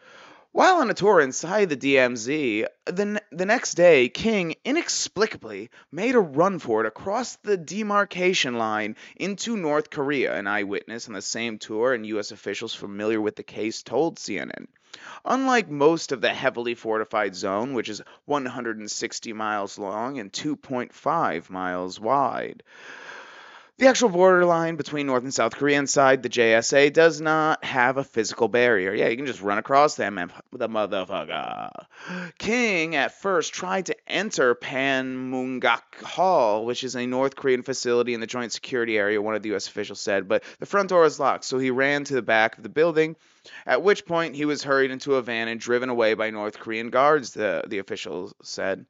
While 0.53 0.81
on 0.81 0.89
a 0.89 0.93
tour 0.93 1.21
inside 1.21 1.69
the 1.69 1.77
DMZ, 1.77 2.65
the, 2.85 3.21
the 3.31 3.45
next 3.45 3.75
day, 3.75 4.09
King 4.09 4.55
inexplicably 4.65 5.69
made 5.93 6.13
a 6.13 6.19
run 6.19 6.59
for 6.59 6.81
it 6.81 6.87
across 6.87 7.37
the 7.37 7.55
demarcation 7.55 8.57
line 8.57 8.97
into 9.15 9.55
North 9.55 9.89
Korea. 9.89 10.35
An 10.35 10.47
eyewitness 10.47 11.07
on 11.07 11.13
the 11.13 11.21
same 11.21 11.57
tour 11.57 11.93
and 11.93 12.05
U.S. 12.05 12.31
officials 12.31 12.75
familiar 12.75 13.21
with 13.21 13.37
the 13.37 13.43
case 13.43 13.81
told 13.81 14.17
CNN. 14.17 14.67
Unlike 15.23 15.69
most 15.69 16.11
of 16.11 16.19
the 16.19 16.33
heavily 16.33 16.75
fortified 16.75 17.33
zone, 17.33 17.73
which 17.73 17.87
is 17.87 18.01
160 18.25 19.31
miles 19.31 19.79
long 19.79 20.19
and 20.19 20.33
2.5 20.33 21.49
miles 21.49 21.97
wide, 21.97 22.61
the 23.81 23.87
actual 23.87 24.09
borderline 24.09 24.75
between 24.75 25.07
North 25.07 25.23
and 25.23 25.33
South 25.33 25.55
Korea 25.55 25.79
inside 25.79 26.21
the 26.21 26.29
JSA 26.29 26.93
does 26.93 27.19
not 27.19 27.65
have 27.65 27.97
a 27.97 28.03
physical 28.03 28.47
barrier. 28.47 28.93
Yeah, 28.93 29.07
you 29.07 29.17
can 29.17 29.25
just 29.25 29.41
run 29.41 29.57
across 29.57 29.95
them 29.95 30.19
and 30.19 30.31
the 30.51 30.69
motherfucker. 30.69 31.71
King 32.37 32.95
at 32.95 33.19
first 33.19 33.55
tried 33.55 33.87
to 33.87 33.95
enter 34.07 34.53
Panmunjom 34.53 35.79
Hall, 36.03 36.63
which 36.63 36.83
is 36.83 36.95
a 36.95 37.07
North 37.07 37.35
Korean 37.35 37.63
facility 37.63 38.13
in 38.13 38.19
the 38.19 38.27
joint 38.27 38.51
security 38.51 38.99
area, 38.99 39.19
one 39.19 39.33
of 39.33 39.41
the 39.41 39.49
U.S. 39.49 39.67
officials 39.67 39.99
said, 39.99 40.27
but 40.27 40.43
the 40.59 40.67
front 40.67 40.89
door 40.89 41.01
was 41.01 41.19
locked, 41.19 41.43
so 41.43 41.57
he 41.57 41.71
ran 41.71 42.03
to 42.03 42.13
the 42.13 42.21
back 42.21 42.57
of 42.57 42.63
the 42.63 42.69
building, 42.69 43.15
at 43.65 43.81
which 43.81 44.05
point 44.05 44.35
he 44.35 44.45
was 44.45 44.61
hurried 44.61 44.91
into 44.91 45.15
a 45.15 45.23
van 45.23 45.47
and 45.47 45.59
driven 45.59 45.89
away 45.89 46.13
by 46.13 46.29
North 46.29 46.59
Korean 46.59 46.91
guards, 46.91 47.31
the, 47.31 47.63
the 47.65 47.79
official 47.79 48.31
said. 48.43 48.85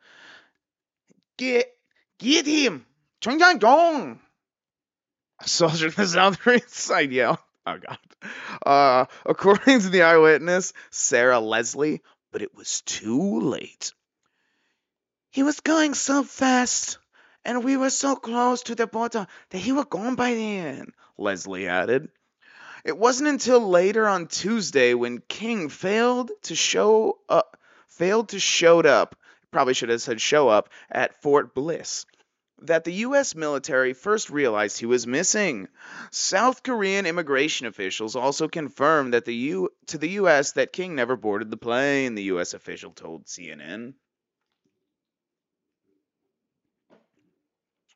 Get, 1.38 1.74
get 2.19 2.45
him! 2.45 2.86
Dong! 3.21 4.19
Soldier 5.45 5.88
in 5.88 5.93
the 5.95 6.07
South 6.07 6.39
Korean 6.41 6.67
side. 6.67 7.13
Oh 7.13 7.38
God. 7.65 7.98
Uh, 8.65 9.05
according 9.25 9.81
to 9.81 9.89
the 9.89 10.03
eyewitness, 10.03 10.74
Sarah 10.89 11.39
Leslie, 11.39 12.01
but 12.31 12.41
it 12.41 12.55
was 12.55 12.81
too 12.81 13.39
late. 13.39 13.93
He 15.29 15.43
was 15.43 15.60
going 15.60 15.93
so 15.93 16.24
fast, 16.24 16.98
and 17.45 17.63
we 17.63 17.77
were 17.77 17.89
so 17.89 18.15
close 18.15 18.63
to 18.63 18.75
the 18.75 18.88
border 18.88 19.27
that 19.50 19.57
he 19.57 19.71
was 19.71 19.86
gone 19.86 20.15
by 20.15 20.33
then, 20.33 20.91
Leslie 21.17 21.67
added. 21.67 22.10
It 22.83 22.98
wasn't 22.98 23.29
until 23.29 23.69
later 23.69 24.07
on 24.07 24.27
Tuesday 24.27 24.93
when 24.93 25.19
King 25.27 25.69
failed 25.69 26.31
to 26.43 26.55
show 26.55 27.19
up, 27.29 27.57
failed 27.88 28.29
to 28.29 28.39
showed 28.39 28.86
up, 28.86 29.15
probably 29.51 29.74
should 29.74 29.89
have 29.89 30.01
said 30.01 30.19
show 30.19 30.50
up, 30.50 30.69
at 30.89 31.21
Fort 31.21 31.53
Bliss 31.53 32.05
that 32.62 32.84
the 32.84 32.94
U.S. 33.06 33.36
military 33.36 33.94
first 33.94 34.30
realized 34.30 34.80
he 34.80 34.86
was 34.86 35.08
missing. 35.08 35.68
South 36.12 36.63
Korean 36.63 37.06
immigration 37.06 37.68
officials 37.68 38.15
also 38.15 38.48
confirmed 38.48 39.13
that 39.13 39.25
the 39.25 39.36
U- 39.36 39.70
to 39.88 39.98
the 39.98 40.10
U.S. 40.12 40.53
that 40.53 40.74
King 40.74 40.96
never 40.96 41.15
boarded 41.15 41.50
the 41.51 41.58
plane, 41.58 42.15
the 42.15 42.24
U.S. 42.24 42.53
official 42.53 42.91
told 42.91 43.25
CNN. 43.25 43.94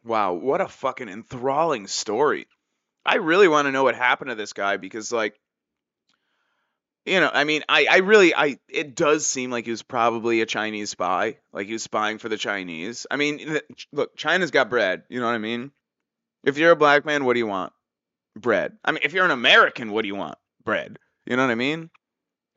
Wow, 0.03 0.33
what 0.33 0.61
a 0.61 0.67
fucking 0.67 1.09
enthralling 1.09 1.87
story. 1.87 2.47
I 3.05 3.15
really 3.15 3.47
want 3.47 3.67
to 3.67 3.71
know 3.71 3.83
what 3.83 3.95
happened 3.95 4.29
to 4.29 4.35
this 4.35 4.53
guy 4.53 4.77
because, 4.77 5.11
like, 5.11 5.35
you 7.05 7.19
know, 7.19 7.29
I 7.31 7.43
mean, 7.43 7.63
I, 7.69 7.87
I 7.89 7.97
really, 7.97 8.33
I, 8.33 8.57
it 8.67 8.95
does 8.95 9.27
seem 9.27 9.51
like 9.51 9.65
he 9.65 9.71
was 9.71 9.83
probably 9.83 10.41
a 10.41 10.45
Chinese 10.45 10.89
spy, 10.89 11.37
like 11.53 11.67
he 11.67 11.73
was 11.73 11.83
spying 11.83 12.17
for 12.17 12.29
the 12.29 12.37
Chinese. 12.37 13.05
I 13.09 13.15
mean, 13.15 13.59
look, 13.91 14.15
China's 14.17 14.51
got 14.51 14.69
bread. 14.69 15.03
You 15.09 15.19
know 15.19 15.27
what 15.27 15.35
I 15.35 15.39
mean? 15.39 15.71
If 16.43 16.57
you're 16.57 16.71
a 16.71 16.75
black 16.75 17.05
man, 17.05 17.23
what 17.23 17.33
do 17.33 17.39
you 17.39 17.47
want? 17.47 17.73
Bread. 18.35 18.73
I 18.83 18.91
mean, 18.91 19.01
if 19.03 19.13
you're 19.13 19.25
an 19.25 19.31
American, 19.31 19.91
what 19.91 20.01
do 20.01 20.07
you 20.07 20.15
want? 20.15 20.37
Bread. 20.63 20.97
You 21.25 21.35
know 21.35 21.43
what 21.43 21.51
I 21.51 21.55
mean? 21.55 21.89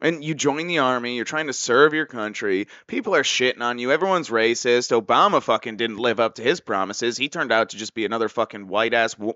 And 0.01 0.23
you 0.23 0.35
join 0.35 0.67
the 0.67 0.79
army, 0.79 1.17
you're 1.17 1.25
trying 1.25 1.49
to 1.49 1.53
serve 1.53 1.93
your 1.93 2.07
country. 2.07 2.69
People 2.87 3.15
are 3.15 3.23
shitting 3.23 3.61
on 3.61 3.79
you. 3.79 3.91
Everyone's 3.91 4.29
racist. 4.29 4.99
Obama 4.99 5.43
fucking 5.43 5.77
didn't 5.77 5.99
live 5.99 6.21
up 6.21 6.37
to 6.37 6.43
his 6.43 6.61
promises. 6.61 7.17
He 7.17 7.29
turned 7.29 7.53
out 7.53 7.71
to 7.71 7.77
just 7.77 7.95
be 7.95 8.05
another 8.05 8.29
fucking 8.29 8.69
white 8.69 8.95
ass 8.95 9.19
war, 9.19 9.35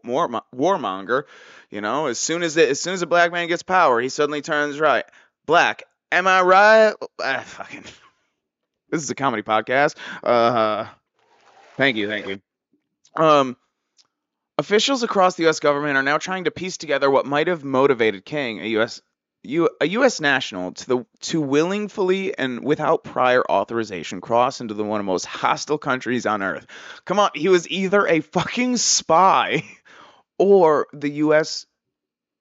warmonger. 0.55 1.25
You 1.71 1.81
know, 1.81 2.07
as 2.07 2.19
soon 2.19 2.43
as 2.43 2.57
as 2.57 2.81
soon 2.81 2.95
as 2.95 3.03
a 3.03 3.07
black 3.07 3.33
man 3.33 3.49
gets 3.49 3.63
power, 3.63 4.01
he 4.01 4.09
suddenly 4.09 4.43
turns 4.43 4.79
right. 4.79 5.05
Black, 5.47 5.83
am 6.13 6.27
I 6.27 6.43
right? 6.43 6.95
Ah, 7.21 7.43
fucking. 7.45 7.85
This 8.91 9.03
is 9.03 9.11
a 9.11 9.15
comedy 9.15 9.43
podcast. 9.43 9.97
Uh, 10.23 10.87
thank 11.77 11.97
you, 11.97 12.09
thank 12.09 12.27
you. 12.27 12.41
Um, 13.17 13.57
officials 14.59 15.03
across 15.03 15.35
the 15.35 15.45
U.S. 15.45 15.61
government 15.61 15.97
are 15.97 16.03
now 16.03 16.19
trying 16.19 16.45
to 16.45 16.51
piece 16.51 16.77
together 16.77 17.11
what 17.11 17.25
might 17.25 17.47
have 17.47 17.65
motivated 17.65 18.25
King, 18.27 18.61
a 18.61 18.67
U.S. 18.67 19.01
U, 19.45 19.69
a 19.81 19.89
U.S. 19.89 20.21
national 20.21 20.73
to 20.73 20.87
the 20.87 21.07
to 21.21 21.41
willingly 21.41 22.37
and 22.39 22.65
without 22.65 23.03
prior 23.03 23.43
authorization 23.51 24.21
cross 24.21 24.61
into 24.61 24.75
the 24.75 24.85
one 24.85 25.01
of 25.01 25.07
the 25.07 25.11
most 25.11 25.27
hostile 25.27 25.79
countries 25.79 26.27
on 26.27 26.43
earth. 26.43 26.67
Come 27.05 27.19
on, 27.19 27.31
he 27.35 27.49
was 27.49 27.69
either 27.69 28.07
a 28.07 28.21
fucking 28.21 28.77
spy 28.77 29.65
or 30.39 30.87
the 30.93 31.11
U.S. 31.11 31.67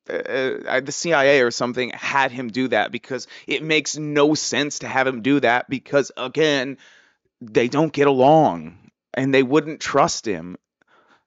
Uh, 0.09 0.13
uh, 0.13 0.79
the 0.81 0.91
CIA 0.91 1.41
or 1.41 1.51
something 1.51 1.89
had 1.89 2.31
him 2.31 2.49
do 2.49 2.67
that 2.67 2.91
because 2.91 3.27
it 3.47 3.63
makes 3.63 3.97
no 3.97 4.35
sense 4.35 4.79
to 4.79 4.87
have 4.87 5.07
him 5.07 5.21
do 5.21 5.39
that 5.39 5.69
because 5.69 6.11
again 6.17 6.77
they 7.39 7.67
don't 7.67 7.93
get 7.93 8.07
along 8.07 8.77
and 9.13 9.33
they 9.33 9.43
wouldn't 9.43 9.79
trust 9.79 10.27
him 10.27 10.57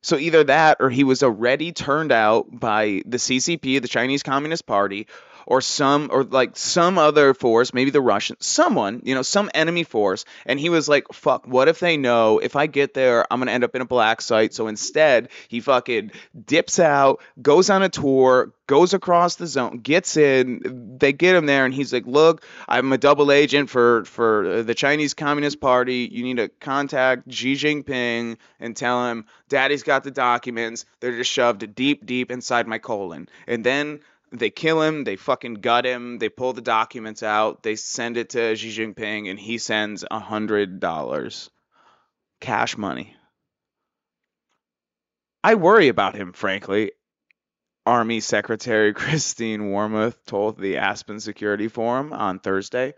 so 0.04 0.18
either 0.18 0.44
that 0.44 0.76
or 0.80 0.90
he 0.90 1.02
was 1.02 1.22
already 1.22 1.72
turned 1.72 2.12
out 2.12 2.46
by 2.50 3.00
the 3.06 3.16
CCP, 3.16 3.80
the 3.80 3.88
Chinese 3.88 4.22
Communist 4.22 4.66
Party, 4.66 5.06
or 5.46 5.60
some 5.60 6.08
or 6.12 6.24
like 6.24 6.56
some 6.56 6.98
other 6.98 7.34
force, 7.34 7.74
maybe 7.74 7.90
the 7.90 8.00
Russians, 8.00 8.46
someone, 8.46 9.02
you 9.04 9.14
know, 9.14 9.22
some 9.22 9.50
enemy 9.54 9.84
force. 9.84 10.24
And 10.46 10.58
he 10.58 10.68
was 10.68 10.88
like, 10.88 11.06
fuck, 11.12 11.46
what 11.46 11.68
if 11.68 11.80
they 11.80 11.96
know 11.96 12.38
if 12.38 12.56
I 12.56 12.66
get 12.66 12.94
there, 12.94 13.26
I'm 13.30 13.40
gonna 13.40 13.52
end 13.52 13.64
up 13.64 13.74
in 13.74 13.82
a 13.82 13.86
black 13.86 14.20
site. 14.20 14.54
So 14.54 14.66
instead, 14.68 15.28
he 15.48 15.60
fucking 15.60 16.12
dips 16.46 16.78
out, 16.78 17.22
goes 17.40 17.70
on 17.70 17.82
a 17.82 17.88
tour, 17.88 18.52
goes 18.66 18.94
across 18.94 19.36
the 19.36 19.46
zone, 19.46 19.78
gets 19.78 20.16
in. 20.16 20.96
They 20.98 21.12
get 21.12 21.36
him 21.36 21.46
there, 21.46 21.64
and 21.64 21.74
he's 21.74 21.92
like, 21.92 22.06
"Look, 22.06 22.44
I'm 22.68 22.92
a 22.92 22.98
double 22.98 23.30
agent 23.30 23.70
for 23.70 24.04
for 24.04 24.62
the 24.62 24.74
Chinese 24.74 25.14
Communist 25.14 25.60
Party. 25.60 26.08
You 26.10 26.22
need 26.22 26.38
to 26.38 26.48
contact 26.48 27.30
Xi 27.32 27.54
Jinping 27.54 28.36
and 28.60 28.76
tell 28.76 29.06
him 29.08 29.26
Daddy's 29.48 29.82
got 29.82 30.04
the 30.04 30.10
documents. 30.10 30.86
They're 31.00 31.16
just 31.16 31.30
shoved 31.30 31.74
deep, 31.74 32.06
deep 32.06 32.30
inside 32.30 32.66
my 32.66 32.78
colon." 32.78 33.28
And 33.46 33.64
then 33.64 34.00
they 34.38 34.50
kill 34.50 34.82
him, 34.82 35.04
they 35.04 35.16
fucking 35.16 35.54
gut 35.54 35.84
him, 35.84 36.18
they 36.18 36.28
pull 36.28 36.52
the 36.52 36.60
documents 36.60 37.22
out, 37.22 37.62
they 37.62 37.76
send 37.76 38.16
it 38.16 38.30
to 38.30 38.56
Xi 38.56 38.70
Jinping, 38.70 39.30
and 39.30 39.38
he 39.38 39.58
sends 39.58 40.04
a 40.10 40.18
hundred 40.18 40.80
dollars. 40.80 41.50
Cash 42.40 42.76
money. 42.76 43.14
I 45.42 45.54
worry 45.54 45.88
about 45.88 46.14
him, 46.14 46.32
frankly. 46.32 46.92
Army 47.86 48.20
Secretary 48.20 48.92
Christine 48.94 49.70
Wormuth 49.70 50.24
told 50.24 50.58
the 50.58 50.78
Aspen 50.78 51.20
Security 51.20 51.68
Forum 51.68 52.12
on 52.12 52.38
Thursday. 52.38 52.94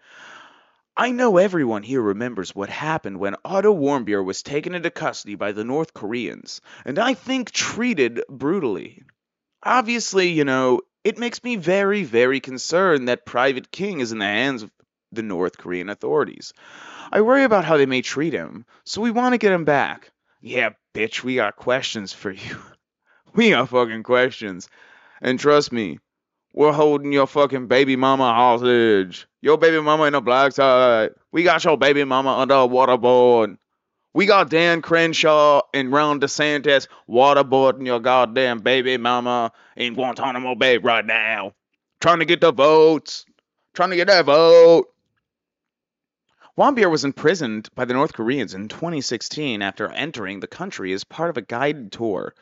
I 0.97 1.11
know 1.11 1.37
everyone 1.37 1.83
here 1.83 2.01
remembers 2.01 2.55
what 2.55 2.71
happened 2.71 3.19
when 3.19 3.37
Otto 3.45 3.75
Warmbier 3.75 4.25
was 4.25 4.43
taken 4.43 4.75
into 4.75 4.91
custody 4.91 5.35
by 5.35 5.53
the 5.53 5.65
North 5.65 5.93
Koreans, 5.93 6.63
and 6.87 6.99
I 6.99 7.13
think 7.15 7.51
treated 7.51 8.23
brutally. 8.31 9.03
Obviously, 9.63 10.29
you 10.29 10.45
know, 10.45 10.81
it 11.07 11.19
makes 11.19 11.45
me 11.45 11.55
very, 11.55 12.03
very 12.03 12.41
concerned 12.41 13.07
that 13.07 13.25
Private 13.25 13.71
King 13.71 14.01
is 14.01 14.11
in 14.11 14.19
the 14.19 14.25
hands 14.25 14.65
of 14.65 14.73
the 15.13 15.23
North 15.23 15.57
Korean 15.57 15.89
authorities. 15.89 16.53
I 17.13 17.21
worry 17.21 17.45
about 17.45 17.65
how 17.65 17.77
they 17.77 17.87
may 17.87 18.03
treat 18.03 18.33
him, 18.33 18.67
so 18.83 19.01
we 19.01 19.13
want 19.13 19.33
to 19.33 19.39
get 19.39 19.53
him 19.53 19.65
back. 19.65 20.11
Yeah, 20.41 20.71
bitch, 20.95 21.23
we 21.23 21.37
got 21.37 21.55
questions 21.55 22.13
for 22.13 22.33
you. 22.33 22.57
we 23.35 23.51
got 23.51 23.69
fucking 23.69 24.03
questions. 24.03 24.69
And 25.23 25.39
trust 25.39 25.71
me, 25.71 26.01
we're 26.53 26.73
holding 26.73 27.13
your 27.13 27.29
fucking 27.29 27.69
baby 27.69 27.95
mama 27.95 28.35
hostage. 28.35 29.29
Your 29.43 29.59
baby 29.59 29.81
mama 29.81 30.07
in 30.07 30.15
the 30.15 30.21
black 30.21 30.55
side. 30.55 31.11
We 31.31 31.45
got 31.45 31.63
your 31.63 31.79
baby 31.79 32.03
mama 32.03 32.31
under 32.31 32.55
waterboard. 32.55 33.59
We 34.17 34.25
got 34.25 34.49
Dan 34.49 34.81
Crenshaw 34.81 35.61
and 35.75 35.93
Ron 35.93 36.21
DeSantis 36.21 36.89
waterboarding 37.07 37.85
your 37.85 38.01
goddamn 38.01 38.61
baby 38.61 38.97
mama 38.97 39.53
in 39.77 39.93
Guantanamo 39.93 40.55
Bay 40.55 40.79
right 40.79 41.05
now. 41.05 41.53
Trying 42.01 42.21
to 42.21 42.25
get 42.25 42.41
the 42.41 42.51
votes. 42.51 43.27
Trying 43.75 43.91
to 43.91 43.97
get 43.97 44.07
that 44.07 44.25
vote. 44.25 44.87
Warmbier 46.57 46.91
was 46.91 47.05
imprisoned 47.05 47.69
by 47.75 47.85
the 47.85 47.93
North 47.93 48.15
Koreans 48.15 48.55
in 48.55 48.69
2016 48.69 49.61
after 49.61 49.91
entering 49.91 50.41
the 50.41 50.47
country 50.47 50.95
as 50.95 51.05
part 51.05 51.29
of 51.29 51.37
a 51.37 51.43
guided 51.43 51.93
tour. 51.93 52.35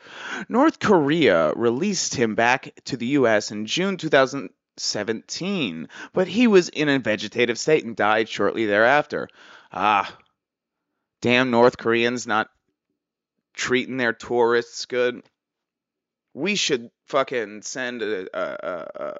North 0.47 0.79
Korea 0.79 1.51
released 1.55 2.15
him 2.15 2.35
back 2.35 2.73
to 2.85 2.95
the 2.95 3.07
U.S. 3.07 3.51
in 3.51 3.65
June 3.65 3.97
2017, 3.97 5.89
but 6.13 6.29
he 6.29 6.47
was 6.47 6.69
in 6.69 6.87
a 6.87 6.99
vegetative 6.99 7.59
state 7.59 7.83
and 7.83 7.97
died 7.97 8.29
shortly 8.29 8.65
thereafter. 8.65 9.27
Ah, 9.73 10.17
damn 11.25 11.49
North 11.49 11.79
Koreans 11.79 12.27
not 12.27 12.51
treating 13.55 13.97
their 13.97 14.13
tourists 14.13 14.85
good. 14.85 15.23
We 16.35 16.53
should 16.53 16.91
fucking 17.07 17.63
send 17.63 18.03
a, 18.03 18.27
a, 18.31 18.43
a, 18.43 19.03
a 19.03 19.17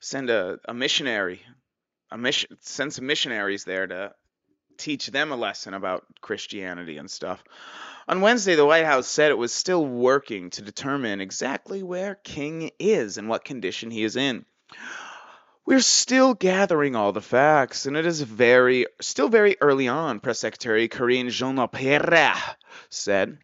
send 0.00 0.30
a, 0.30 0.60
a 0.68 0.72
missionary 0.72 1.42
a 2.12 2.16
mission, 2.16 2.56
send 2.60 2.92
some 2.92 3.08
missionaries 3.08 3.64
there 3.64 3.88
to 3.88 4.14
teach 4.78 5.08
them 5.08 5.32
a 5.32 5.36
lesson 5.36 5.74
about 5.74 6.04
Christianity 6.20 6.96
and 6.96 7.10
stuff. 7.10 7.42
On 8.06 8.20
Wednesday, 8.20 8.54
the 8.54 8.64
White 8.64 8.86
House 8.86 9.08
said 9.08 9.32
it 9.32 9.38
was 9.38 9.52
still 9.52 9.84
working 9.84 10.50
to 10.50 10.62
determine 10.62 11.20
exactly 11.20 11.82
where 11.82 12.14
King 12.14 12.70
is 12.78 13.18
and 13.18 13.28
what 13.28 13.44
condition 13.44 13.90
he 13.90 14.04
is 14.04 14.14
in. 14.14 14.44
We're 15.66 15.80
still 15.80 16.34
gathering 16.34 16.94
all 16.94 17.10
the 17.10 17.20
facts, 17.20 17.86
and 17.86 17.96
it 17.96 18.06
is 18.06 18.20
very, 18.20 18.86
still 19.00 19.28
very 19.28 19.56
early 19.60 19.88
on, 19.88 20.20
Press 20.20 20.38
Secretary 20.38 20.86
Karine 20.86 21.28
Jean-Pierre 21.28 22.36
said. 22.88 23.38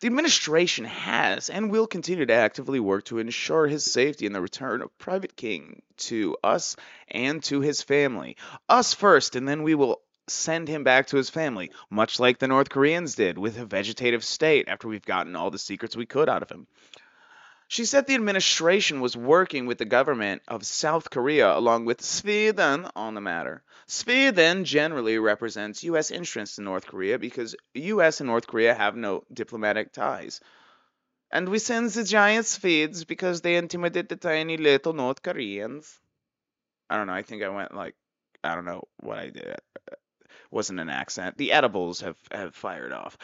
The 0.00 0.06
administration 0.06 0.84
has 0.84 1.48
and 1.48 1.70
will 1.70 1.86
continue 1.86 2.26
to 2.26 2.34
actively 2.34 2.78
work 2.78 3.06
to 3.06 3.20
ensure 3.20 3.66
his 3.66 3.90
safety 3.90 4.26
and 4.26 4.34
the 4.34 4.42
return 4.42 4.82
of 4.82 4.98
Private 4.98 5.34
King 5.34 5.80
to 5.96 6.36
us 6.44 6.76
and 7.08 7.42
to 7.44 7.62
his 7.62 7.80
family. 7.80 8.36
Us 8.68 8.92
first, 8.92 9.34
and 9.34 9.48
then 9.48 9.62
we 9.62 9.74
will 9.74 10.02
send 10.28 10.68
him 10.68 10.84
back 10.84 11.06
to 11.06 11.16
his 11.16 11.30
family, 11.30 11.70
much 11.88 12.20
like 12.20 12.38
the 12.38 12.48
North 12.48 12.68
Koreans 12.68 13.14
did 13.14 13.38
with 13.38 13.58
a 13.58 13.64
vegetative 13.64 14.24
state 14.24 14.68
after 14.68 14.88
we've 14.88 15.06
gotten 15.06 15.36
all 15.36 15.50
the 15.50 15.58
secrets 15.58 15.96
we 15.96 16.04
could 16.04 16.28
out 16.28 16.42
of 16.42 16.50
him. 16.50 16.66
She 17.72 17.86
said 17.86 18.06
the 18.06 18.14
administration 18.16 19.00
was 19.00 19.16
working 19.16 19.64
with 19.64 19.78
the 19.78 19.86
government 19.86 20.42
of 20.46 20.66
South 20.66 21.08
Korea 21.08 21.56
along 21.56 21.86
with 21.86 22.02
Sweden 22.02 22.86
on 22.94 23.14
the 23.14 23.22
matter. 23.22 23.62
Sweden 23.86 24.66
generally 24.66 25.16
represents 25.16 25.82
U.S. 25.84 26.10
interests 26.10 26.58
in 26.58 26.64
North 26.64 26.86
Korea 26.86 27.18
because 27.18 27.56
U.S. 27.72 28.20
and 28.20 28.28
North 28.28 28.46
Korea 28.46 28.74
have 28.74 28.94
no 28.94 29.24
diplomatic 29.32 29.90
ties. 29.90 30.42
And 31.30 31.48
we 31.48 31.58
send 31.58 31.88
the 31.88 32.04
giant 32.04 32.44
Swedes 32.44 33.04
because 33.04 33.40
they 33.40 33.56
intimidate 33.56 34.10
the 34.10 34.16
tiny 34.16 34.58
little 34.58 34.92
North 34.92 35.22
Koreans. 35.22 35.98
I 36.90 36.98
don't 36.98 37.06
know. 37.06 37.14
I 37.14 37.22
think 37.22 37.42
I 37.42 37.48
went 37.48 37.74
like, 37.74 37.94
I 38.44 38.54
don't 38.54 38.66
know 38.66 38.86
what 39.00 39.18
I 39.18 39.30
did. 39.30 39.46
It 39.46 39.98
wasn't 40.50 40.80
an 40.80 40.90
accent. 40.90 41.38
The 41.38 41.52
edibles 41.52 42.02
have, 42.02 42.18
have 42.30 42.54
fired 42.54 42.92
off. 42.92 43.16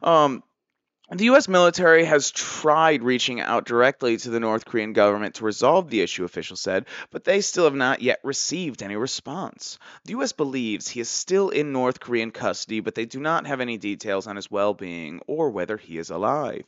Um, 0.00 0.44
the 1.12 1.24
U.S. 1.26 1.46
military 1.46 2.04
has 2.04 2.30
tried 2.30 3.02
reaching 3.02 3.40
out 3.40 3.64
directly 3.64 4.16
to 4.16 4.30
the 4.30 4.40
North 4.40 4.64
Korean 4.64 4.92
government 4.92 5.36
to 5.36 5.44
resolve 5.44 5.88
the 5.88 6.00
issue, 6.00 6.24
officials 6.24 6.60
said, 6.60 6.86
but 7.10 7.24
they 7.24 7.40
still 7.40 7.64
have 7.64 7.74
not 7.74 8.02
yet 8.02 8.18
received 8.24 8.82
any 8.82 8.96
response. 8.96 9.78
The 10.04 10.12
U.S. 10.12 10.32
believes 10.32 10.88
he 10.88 11.00
is 11.00 11.08
still 11.08 11.50
in 11.50 11.72
North 11.72 12.00
Korean 12.00 12.32
custody, 12.32 12.80
but 12.80 12.94
they 12.94 13.06
do 13.06 13.20
not 13.20 13.46
have 13.46 13.60
any 13.60 13.78
details 13.78 14.26
on 14.26 14.36
his 14.36 14.50
well 14.50 14.74
being 14.74 15.20
or 15.26 15.50
whether 15.50 15.76
he 15.76 15.96
is 15.96 16.10
alive. 16.10 16.64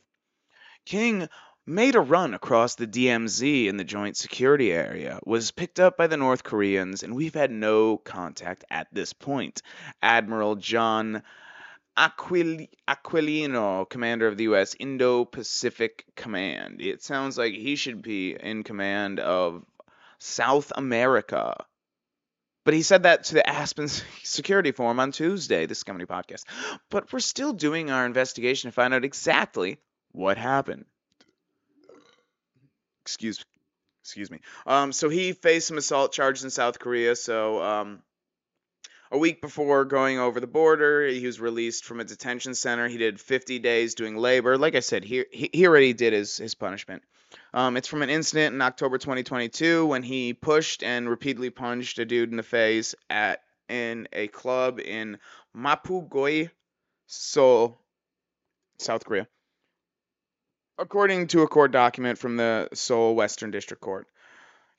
King 0.85 1.27
made 1.65 1.95
a 1.95 1.99
run 1.99 2.33
across 2.33 2.75
the 2.75 2.87
DMZ 2.87 3.67
in 3.67 3.77
the 3.77 3.83
joint 3.83 4.17
security 4.17 4.71
area, 4.71 5.19
was 5.25 5.51
picked 5.51 5.79
up 5.79 5.97
by 5.97 6.07
the 6.07 6.17
North 6.17 6.43
Koreans, 6.43 7.03
and 7.03 7.13
we've 7.13 7.35
had 7.35 7.51
no 7.51 7.97
contact 7.97 8.63
at 8.71 8.87
this 8.91 9.13
point. 9.13 9.61
Admiral 10.01 10.55
John 10.55 11.21
Aquil- 11.99 12.69
Aquilino, 12.87 13.89
commander 13.89 14.27
of 14.27 14.37
the 14.37 14.43
U.S. 14.45 14.75
Indo-Pacific 14.79 16.05
Command. 16.15 16.81
It 16.81 17.03
sounds 17.03 17.37
like 17.37 17.53
he 17.53 17.75
should 17.75 18.01
be 18.01 18.35
in 18.39 18.63
command 18.63 19.19
of 19.19 19.65
South 20.17 20.71
America. 20.75 21.65
But 22.63 22.73
he 22.73 22.83
said 22.83 23.03
that 23.03 23.25
to 23.25 23.33
the 23.35 23.49
Aspen 23.49 23.87
Security 24.23 24.71
Forum 24.71 24.99
on 24.99 25.11
Tuesday, 25.11 25.65
this 25.65 25.83
company 25.83 26.05
podcast. 26.05 26.45
But 26.89 27.11
we're 27.11 27.19
still 27.19 27.51
doing 27.51 27.91
our 27.91 28.05
investigation 28.05 28.69
to 28.69 28.73
find 28.73 28.93
out 28.93 29.03
exactly 29.03 29.77
what 30.11 30.37
happened. 30.37 30.85
Excuse, 33.03 33.43
excuse 34.03 34.31
me. 34.31 34.39
Um, 34.65 34.93
so 34.93 35.09
he 35.09 35.33
faced 35.33 35.67
some 35.67 35.77
assault 35.77 36.13
charges 36.13 36.43
in 36.43 36.49
South 36.49 36.79
Korea. 36.79 37.15
So 37.15 37.61
um, 37.61 38.03
a 39.11 39.17
week 39.17 39.41
before 39.41 39.85
going 39.85 40.19
over 40.19 40.39
the 40.39 40.47
border, 40.47 41.07
he 41.07 41.25
was 41.25 41.39
released 41.39 41.85
from 41.85 41.99
a 41.99 42.03
detention 42.03 42.53
center. 42.53 42.87
He 42.87 42.97
did 42.97 43.19
50 43.19 43.59
days 43.59 43.95
doing 43.95 44.17
labor. 44.17 44.57
Like 44.57 44.75
I 44.75 44.81
said, 44.81 45.03
he, 45.03 45.25
he 45.31 45.67
already 45.67 45.93
did 45.93 46.13
his, 46.13 46.37
his 46.37 46.55
punishment. 46.55 47.03
Um, 47.53 47.77
it's 47.77 47.87
from 47.87 48.01
an 48.01 48.09
incident 48.09 48.55
in 48.55 48.61
October 48.61 48.97
2022 48.97 49.85
when 49.85 50.03
he 50.03 50.33
pushed 50.33 50.83
and 50.83 51.09
repeatedly 51.09 51.49
punched 51.49 51.99
a 51.99 52.05
dude 52.05 52.29
in 52.31 52.37
the 52.37 52.43
face 52.43 52.95
at 53.09 53.41
in 53.67 54.07
a 54.13 54.27
club 54.27 54.79
in 54.79 55.19
Mapugoi, 55.55 56.49
Seoul, 57.07 57.79
South 58.79 59.05
Korea. 59.05 59.27
According 60.77 61.27
to 61.27 61.41
a 61.41 61.47
court 61.47 61.71
document 61.71 62.17
from 62.17 62.37
the 62.37 62.69
Seoul 62.73 63.15
Western 63.15 63.51
District 63.51 63.81
Court. 63.81 64.07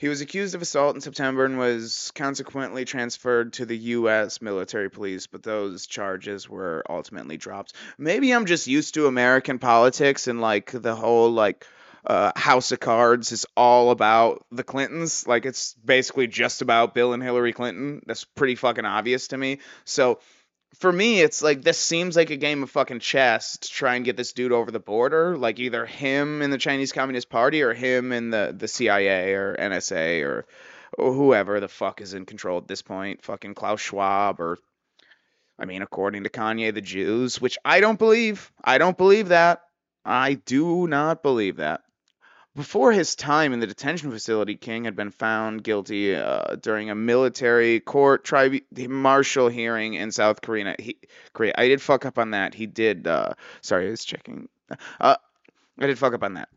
He 0.01 0.09
was 0.09 0.23
accused 0.23 0.55
of 0.55 0.63
assault 0.63 0.95
in 0.95 1.03
September 1.03 1.45
and 1.45 1.59
was 1.59 2.11
consequently 2.15 2.87
transferred 2.87 3.53
to 3.55 3.67
the 3.67 3.77
U.S. 3.77 4.41
military 4.41 4.89
police, 4.89 5.27
but 5.27 5.43
those 5.43 5.87
charges 5.87 6.49
were 6.49 6.83
ultimately 6.89 7.37
dropped. 7.37 7.75
Maybe 7.99 8.33
I'm 8.33 8.47
just 8.47 8.67
used 8.67 8.95
to 8.95 9.09
American 9.09 9.59
politics 9.59 10.27
and 10.27 10.41
like 10.41 10.71
the 10.73 10.97
whole 10.97 11.31
like 11.31 11.67
uh, 12.07 12.33
House 12.35 12.73
of 12.73 12.81
Cards 12.81 13.31
is 13.31 13.45
all 13.59 13.91
about 13.91 14.47
the 14.51 14.65
Clintons. 14.65 15.27
Like 15.27 15.45
it's 15.45 15.75
basically 15.75 16.29
just 16.29 16.63
about 16.63 16.95
Bill 16.95 17.13
and 17.13 17.23
Hillary 17.23 17.53
Clinton. 17.53 18.01
That's 18.07 18.25
pretty 18.25 18.55
fucking 18.55 18.87
obvious 18.87 19.29
to 19.29 19.37
me. 19.37 19.59
So 19.85 20.21
for 20.79 20.93
me, 20.93 21.21
it's 21.21 21.43
like 21.43 21.63
this 21.63 21.79
seems 21.79 22.17
like 22.17 22.31
a 22.31 22.37
game 22.37 22.63
of 22.63 22.71
fucking 22.71 23.01
chess 23.01 23.59
to 23.59 23.69
try 23.69 23.97
and 23.97 24.05
get 24.05 24.17
this 24.17 24.33
dude 24.33 24.53
over 24.53 24.71
the 24.71 24.81
border. 24.81 25.37
Like 25.37 25.59
either 25.59 25.85
him 25.85 26.43
in 26.43 26.51
the 26.51 26.59
Chinese 26.59 26.93
Communist 26.93 27.29
Party 27.29 27.63
or 27.63 27.75
him 27.75 28.13
in 28.13 28.31
the, 28.31 28.55
the 28.57 28.69
CIA 28.69 29.35
or 29.35 29.57
NSA 29.57 30.25
or, 30.25 30.47
or 30.97 31.13
whoever 31.13 31.61
the 31.61 31.69
fuck 31.69 32.01
is 32.01 32.15
in 32.15 32.25
control 32.25 32.59
at 32.59 32.69
this 32.69 32.83
point. 32.83 33.23
Fucking 33.23 33.55
Klaus 33.55 33.81
Schwab 33.81 34.41
or, 34.41 34.59
I 35.59 35.65
mean, 35.65 35.83
according 35.83 36.23
to 36.23 36.31
Kanye, 36.31 36.73
the 36.73 36.81
Jews, 36.81 37.41
which 37.41 37.59
I 37.65 37.81
don't 37.81 37.99
believe. 37.99 38.53
I 38.63 38.79
don't 38.79 38.97
believe 38.97 39.29
that. 39.29 39.63
I 40.05 40.35
do 40.35 40.87
not 40.87 41.23
believe 41.23 41.57
that. 41.57 41.83
Before 42.61 42.93
his 42.93 43.15
time 43.15 43.55
in 43.55 43.61
the 43.61 43.67
detention 43.67 44.11
facility, 44.11 44.55
King 44.55 44.85
had 44.85 44.95
been 44.95 45.13
found 45.13 45.65
guilty 45.65 46.15
uh, 46.15 46.57
during 46.57 46.91
a 46.91 46.95
military 46.95 47.81
court 47.81 48.23
tribe 48.23 48.55
martial 48.77 49.49
hearing 49.49 49.95
in 49.95 50.13
South 50.13 50.43
Korea. 50.43 50.77
He, 50.79 50.99
Korea. 51.33 51.55
I 51.57 51.69
did 51.69 51.81
fuck 51.81 52.05
up 52.05 52.19
on 52.19 52.33
that. 52.33 52.53
He 52.53 52.67
did. 52.67 53.07
Uh, 53.07 53.33
sorry, 53.63 53.87
I 53.87 53.91
was 53.91 54.05
checking. 54.05 54.51
Uh, 55.01 55.17
I 55.79 55.87
did 55.87 55.99
fuck 55.99 56.13
up 56.13 56.23
on 56.23 56.35
that. 56.35 56.51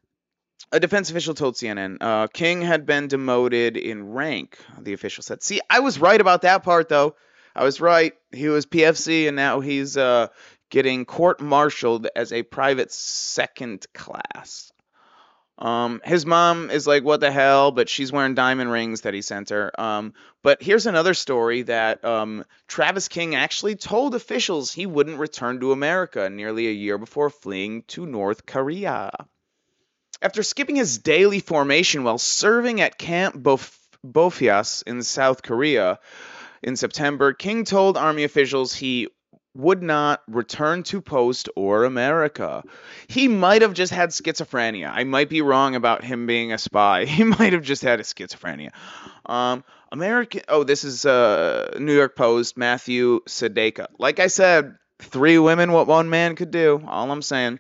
A 0.74 0.80
defense 0.82 1.10
official 1.10 1.36
told 1.36 1.56
CNN 1.56 2.00
uh, 2.02 2.28
King 2.28 2.62
had 2.62 2.86
been 2.86 3.08
demoted 3.08 3.78
in 3.78 4.12
rank. 4.12 4.58
The 4.82 4.92
official 4.92 5.24
said, 5.24 5.42
"See, 5.42 5.62
I 5.70 5.80
was 5.80 6.00
right 6.00 6.20
about 6.20 6.42
that 6.42 6.64
part, 6.64 6.90
though. 6.90 7.16
I 7.56 7.64
was 7.64 7.80
right. 7.80 8.12
He 8.34 8.50
was 8.50 8.66
PFC, 8.66 9.30
and 9.30 9.38
now 9.38 9.62
he's 9.62 9.96
uh, 9.96 10.28
getting 10.70 11.06
court-martialed 11.06 12.10
as 12.14 12.34
a 12.34 12.44
private 12.44 12.92
second 12.92 13.86
class." 13.94 14.73
Um, 15.64 16.02
his 16.04 16.26
mom 16.26 16.70
is 16.70 16.86
like, 16.86 17.06
what 17.06 17.22
the 17.22 17.32
hell? 17.32 17.72
But 17.72 17.88
she's 17.88 18.12
wearing 18.12 18.36
diamond 18.36 18.70
rings 18.70 19.02
that 19.02 19.14
he 19.14 19.22
sent 19.22 19.50
her. 19.50 19.72
Um, 19.80 20.14
but 20.42 20.62
here's 20.62 20.88
another 20.88 21.14
story 21.14 21.62
that 21.64 22.04
um, 22.04 22.44
Travis 22.68 23.08
King 23.08 23.34
actually 23.36 23.78
told 23.78 24.14
officials 24.14 24.74
he 24.74 24.86
wouldn't 24.86 25.20
return 25.20 25.62
to 25.62 25.72
America 25.72 26.30
nearly 26.30 26.68
a 26.68 26.72
year 26.72 26.98
before 26.98 27.30
fleeing 27.30 27.84
to 27.84 28.06
North 28.06 28.46
Korea. 28.46 29.10
After 30.22 30.44
skipping 30.44 30.76
his 30.76 30.98
daily 30.98 31.40
formation 31.40 32.04
while 32.04 32.18
serving 32.18 32.82
at 32.82 32.98
Camp 32.98 33.36
Bof- 33.36 33.78
Bophius 34.06 34.84
in 34.86 35.02
South 35.02 35.44
Korea 35.44 36.00
in 36.62 36.76
September, 36.76 37.32
King 37.32 37.64
told 37.64 37.96
Army 37.96 38.26
officials 38.26 38.76
he 38.76 39.08
would 39.56 39.84
not 39.84 40.22
return 40.28 40.84
to 40.84 41.02
post 41.02 41.50
or 41.56 41.84
America. 41.84 42.64
He 43.08 43.28
might 43.28 43.62
have 43.62 43.74
just 43.74 43.94
had 43.94 44.10
schizophrenia. 44.10 44.92
I 44.92 45.04
might 45.04 45.30
be 45.30 45.42
wrong 45.42 45.76
about 45.76 46.04
him 46.04 46.26
being 46.26 46.52
a 46.52 46.58
spy. 46.58 47.06
He 47.14 47.24
might 47.24 47.54
have 47.54 47.64
just 47.64 47.84
had 47.84 48.00
a 48.00 48.04
schizophrenia. 48.04 48.72
Um, 49.26 49.64
American. 49.92 50.42
Oh, 50.48 50.64
this 50.64 50.84
is 50.84 51.06
uh, 51.06 51.78
New 51.80 51.96
York 51.96 52.16
Post. 52.16 52.58
Matthew 52.58 53.22
Sedacca. 53.28 53.88
Like 54.00 54.20
I 54.20 54.28
said, 54.28 54.76
three 55.00 55.38
women, 55.38 55.72
what 55.72 55.88
one 55.88 56.10
man 56.10 56.36
could 56.36 56.52
do. 56.52 56.84
All 56.88 57.12
I'm 57.12 57.22
saying. 57.22 57.60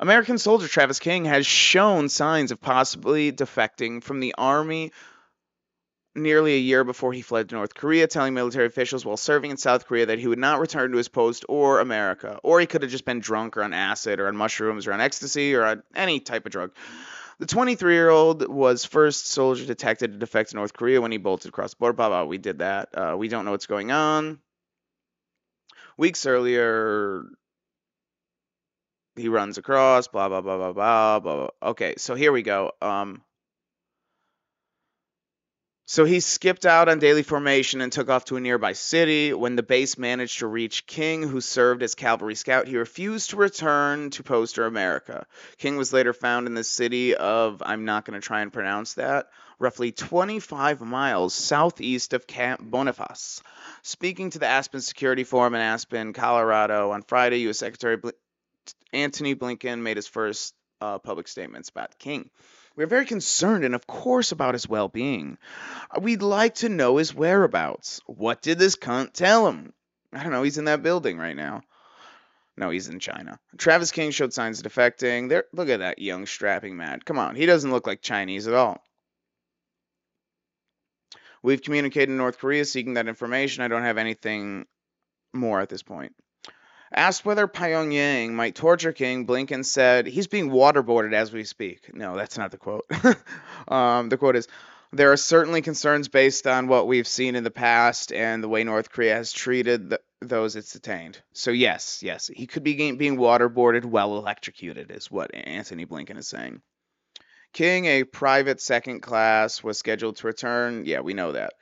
American 0.00 0.38
soldier 0.38 0.66
Travis 0.66 0.98
King 0.98 1.26
has 1.26 1.46
shown 1.46 2.08
signs 2.08 2.50
of 2.50 2.60
possibly 2.60 3.30
defecting 3.30 4.02
from 4.02 4.18
the 4.18 4.34
army 4.36 4.90
nearly 6.14 6.54
a 6.54 6.58
year 6.58 6.84
before 6.84 7.12
he 7.12 7.22
fled 7.22 7.48
to 7.48 7.54
North 7.54 7.74
Korea, 7.74 8.06
telling 8.06 8.34
military 8.34 8.66
officials 8.66 9.04
while 9.04 9.16
serving 9.16 9.50
in 9.50 9.56
South 9.56 9.86
Korea 9.86 10.06
that 10.06 10.18
he 10.18 10.26
would 10.26 10.38
not 10.38 10.60
return 10.60 10.90
to 10.92 10.98
his 10.98 11.08
post 11.08 11.44
or 11.48 11.80
America. 11.80 12.38
Or 12.42 12.60
he 12.60 12.66
could 12.66 12.82
have 12.82 12.90
just 12.90 13.04
been 13.04 13.20
drunk 13.20 13.56
or 13.56 13.62
on 13.62 13.72
acid 13.72 14.20
or 14.20 14.28
on 14.28 14.36
mushrooms 14.36 14.86
or 14.86 14.92
on 14.92 15.00
ecstasy 15.00 15.54
or 15.54 15.64
on 15.64 15.82
any 15.94 16.20
type 16.20 16.44
of 16.46 16.52
drug. 16.52 16.72
The 17.38 17.46
23 17.46 17.94
year 17.94 18.10
old 18.10 18.46
was 18.46 18.84
first 18.84 19.26
soldier 19.26 19.64
detected 19.64 20.12
to 20.12 20.18
defect 20.18 20.50
to 20.50 20.56
North 20.56 20.74
Korea 20.74 21.00
when 21.00 21.12
he 21.12 21.18
bolted 21.18 21.48
across 21.48 21.72
the 21.72 21.78
border. 21.78 21.94
Blah, 21.94 22.08
blah, 22.08 22.24
we 22.24 22.38
did 22.38 22.58
that. 22.58 22.90
Uh, 22.94 23.16
we 23.16 23.28
don't 23.28 23.44
know 23.44 23.50
what's 23.50 23.66
going 23.66 23.90
on. 23.90 24.38
Weeks 25.96 26.24
earlier, 26.26 27.24
he 29.16 29.28
runs 29.28 29.58
across, 29.58 30.08
blah, 30.08 30.28
blah, 30.28 30.40
blah, 30.40 30.56
blah, 30.56 30.72
blah, 30.72 31.20
blah. 31.20 31.36
blah. 31.36 31.70
Okay, 31.70 31.94
so 31.96 32.14
here 32.14 32.32
we 32.32 32.42
go. 32.42 32.72
Um, 32.80 33.22
So 35.84 36.04
he 36.04 36.20
skipped 36.20 36.64
out 36.64 36.88
on 36.88 37.00
daily 37.00 37.24
formation 37.24 37.80
and 37.80 37.90
took 37.92 38.08
off 38.08 38.24
to 38.26 38.36
a 38.36 38.40
nearby 38.40 38.72
city. 38.72 39.32
When 39.32 39.56
the 39.56 39.64
base 39.64 39.98
managed 39.98 40.38
to 40.38 40.46
reach 40.46 40.86
King, 40.86 41.22
who 41.24 41.40
served 41.40 41.82
as 41.82 41.96
cavalry 41.96 42.36
scout, 42.36 42.68
he 42.68 42.76
refused 42.76 43.30
to 43.30 43.36
return 43.36 44.10
to 44.10 44.22
Poster 44.22 44.64
America. 44.64 45.26
King 45.58 45.76
was 45.76 45.92
later 45.92 46.12
found 46.12 46.46
in 46.46 46.54
the 46.54 46.64
city 46.64 47.16
of, 47.16 47.62
I'm 47.66 47.84
not 47.84 48.04
going 48.04 48.18
to 48.18 48.24
try 48.24 48.42
and 48.42 48.52
pronounce 48.52 48.94
that, 48.94 49.28
roughly 49.58 49.90
25 49.90 50.80
miles 50.80 51.34
southeast 51.34 52.12
of 52.12 52.28
Camp 52.28 52.60
Boniface. 52.62 53.42
Speaking 53.82 54.30
to 54.30 54.38
the 54.38 54.46
Aspen 54.46 54.80
Security 54.80 55.24
Forum 55.24 55.54
in 55.54 55.60
Aspen, 55.60 56.12
Colorado 56.12 56.92
on 56.92 57.02
Friday, 57.02 57.40
U.S. 57.40 57.58
Secretary 57.58 57.96
Bl- 57.96 58.10
Antony 58.92 59.34
Blinken 59.34 59.80
made 59.80 59.96
his 59.96 60.06
first 60.06 60.54
uh, 60.80 60.98
public 60.98 61.26
statements 61.26 61.70
about 61.70 61.98
King. 61.98 62.30
We're 62.76 62.86
very 62.86 63.06
concerned 63.06 63.64
and, 63.64 63.74
of 63.74 63.86
course, 63.86 64.32
about 64.32 64.54
his 64.54 64.68
well 64.68 64.88
being. 64.88 65.38
Uh, 65.90 66.00
we'd 66.00 66.22
like 66.22 66.56
to 66.56 66.68
know 66.68 66.96
his 66.96 67.14
whereabouts. 67.14 68.00
What 68.06 68.42
did 68.42 68.58
this 68.58 68.76
cunt 68.76 69.12
tell 69.12 69.46
him? 69.48 69.72
I 70.12 70.22
don't 70.22 70.32
know, 70.32 70.42
he's 70.42 70.58
in 70.58 70.66
that 70.66 70.82
building 70.82 71.18
right 71.18 71.36
now. 71.36 71.62
No, 72.56 72.70
he's 72.70 72.88
in 72.88 72.98
China. 73.00 73.38
Travis 73.56 73.92
King 73.92 74.10
showed 74.10 74.32
signs 74.32 74.60
of 74.60 74.70
defecting. 74.70 75.28
There, 75.28 75.44
look 75.52 75.70
at 75.70 75.80
that 75.80 75.98
young 75.98 76.26
strapping 76.26 76.76
man. 76.76 77.00
Come 77.00 77.18
on, 77.18 77.34
he 77.34 77.46
doesn't 77.46 77.70
look 77.70 77.86
like 77.86 78.02
Chinese 78.02 78.46
at 78.46 78.54
all. 78.54 78.82
We've 81.42 81.62
communicated 81.62 82.06
to 82.06 82.12
North 82.12 82.38
Korea 82.38 82.64
seeking 82.64 82.94
that 82.94 83.08
information. 83.08 83.64
I 83.64 83.68
don't 83.68 83.82
have 83.82 83.98
anything 83.98 84.66
more 85.32 85.60
at 85.60 85.68
this 85.68 85.82
point. 85.82 86.14
Asked 86.94 87.24
whether 87.24 87.48
Pyongyang 87.48 88.32
might 88.32 88.54
torture 88.54 88.92
King, 88.92 89.26
Blinken 89.26 89.64
said 89.64 90.06
he's 90.06 90.26
being 90.26 90.50
waterboarded 90.50 91.14
as 91.14 91.32
we 91.32 91.44
speak. 91.44 91.94
No, 91.94 92.16
that's 92.16 92.36
not 92.36 92.50
the 92.50 92.58
quote. 92.58 92.84
um, 93.68 94.10
the 94.10 94.18
quote 94.18 94.36
is 94.36 94.46
There 94.92 95.10
are 95.10 95.16
certainly 95.16 95.62
concerns 95.62 96.08
based 96.08 96.46
on 96.46 96.68
what 96.68 96.86
we've 96.86 97.06
seen 97.06 97.34
in 97.34 97.44
the 97.44 97.50
past 97.50 98.12
and 98.12 98.44
the 98.44 98.48
way 98.48 98.62
North 98.62 98.90
Korea 98.90 99.14
has 99.14 99.32
treated 99.32 99.88
the, 99.88 100.00
those 100.20 100.54
it's 100.54 100.74
detained. 100.74 101.18
So, 101.32 101.50
yes, 101.50 102.02
yes, 102.02 102.28
he 102.28 102.46
could 102.46 102.62
be 102.62 102.92
being 102.92 103.16
waterboarded, 103.16 103.86
well 103.86 104.18
electrocuted, 104.18 104.90
is 104.90 105.10
what 105.10 105.34
Antony 105.34 105.86
Blinken 105.86 106.18
is 106.18 106.28
saying. 106.28 106.60
King, 107.54 107.86
a 107.86 108.04
private 108.04 108.60
second 108.60 109.00
class, 109.00 109.62
was 109.62 109.78
scheduled 109.78 110.16
to 110.16 110.26
return. 110.26 110.84
Yeah, 110.84 111.00
we 111.00 111.14
know 111.14 111.32
that. 111.32 111.54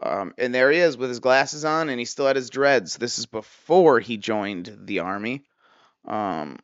Um, 0.00 0.32
and 0.38 0.54
there 0.54 0.70
he 0.70 0.78
is 0.78 0.96
with 0.96 1.08
his 1.08 1.20
glasses 1.20 1.64
on, 1.64 1.88
and 1.88 1.98
he 1.98 2.04
still 2.04 2.26
had 2.26 2.36
his 2.36 2.50
dreads. 2.50 2.96
This 2.96 3.18
is 3.18 3.26
before 3.26 3.98
he 3.98 4.16
joined 4.16 4.76
the 4.84 5.00
army. 5.00 5.44
Um, 6.06 6.58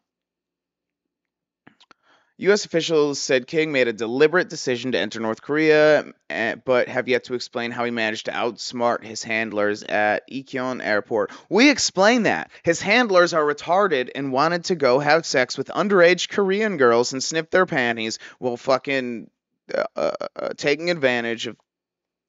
U.S. 2.38 2.64
officials 2.64 3.20
said 3.20 3.46
King 3.46 3.70
made 3.70 3.86
a 3.86 3.92
deliberate 3.92 4.48
decision 4.48 4.92
to 4.92 4.98
enter 4.98 5.20
North 5.20 5.40
Korea, 5.40 6.04
eh, 6.28 6.56
but 6.56 6.88
have 6.88 7.06
yet 7.06 7.24
to 7.24 7.34
explain 7.34 7.70
how 7.70 7.84
he 7.84 7.92
managed 7.92 8.26
to 8.26 8.32
outsmart 8.32 9.04
his 9.04 9.22
handlers 9.22 9.84
at 9.84 10.28
Incheon 10.28 10.84
Airport. 10.84 11.30
We 11.48 11.70
explain 11.70 12.24
that. 12.24 12.50
His 12.64 12.80
handlers 12.80 13.34
are 13.34 13.44
retarded 13.44 14.10
and 14.16 14.32
wanted 14.32 14.64
to 14.64 14.74
go 14.74 14.98
have 14.98 15.24
sex 15.24 15.56
with 15.56 15.68
underage 15.68 16.28
Korean 16.28 16.76
girls 16.76 17.12
and 17.12 17.22
snip 17.22 17.50
their 17.50 17.66
panties 17.66 18.18
while 18.40 18.56
fucking 18.56 19.30
uh, 19.72 19.84
uh, 19.94 20.12
uh 20.34 20.48
taking 20.56 20.90
advantage 20.90 21.46
of. 21.46 21.56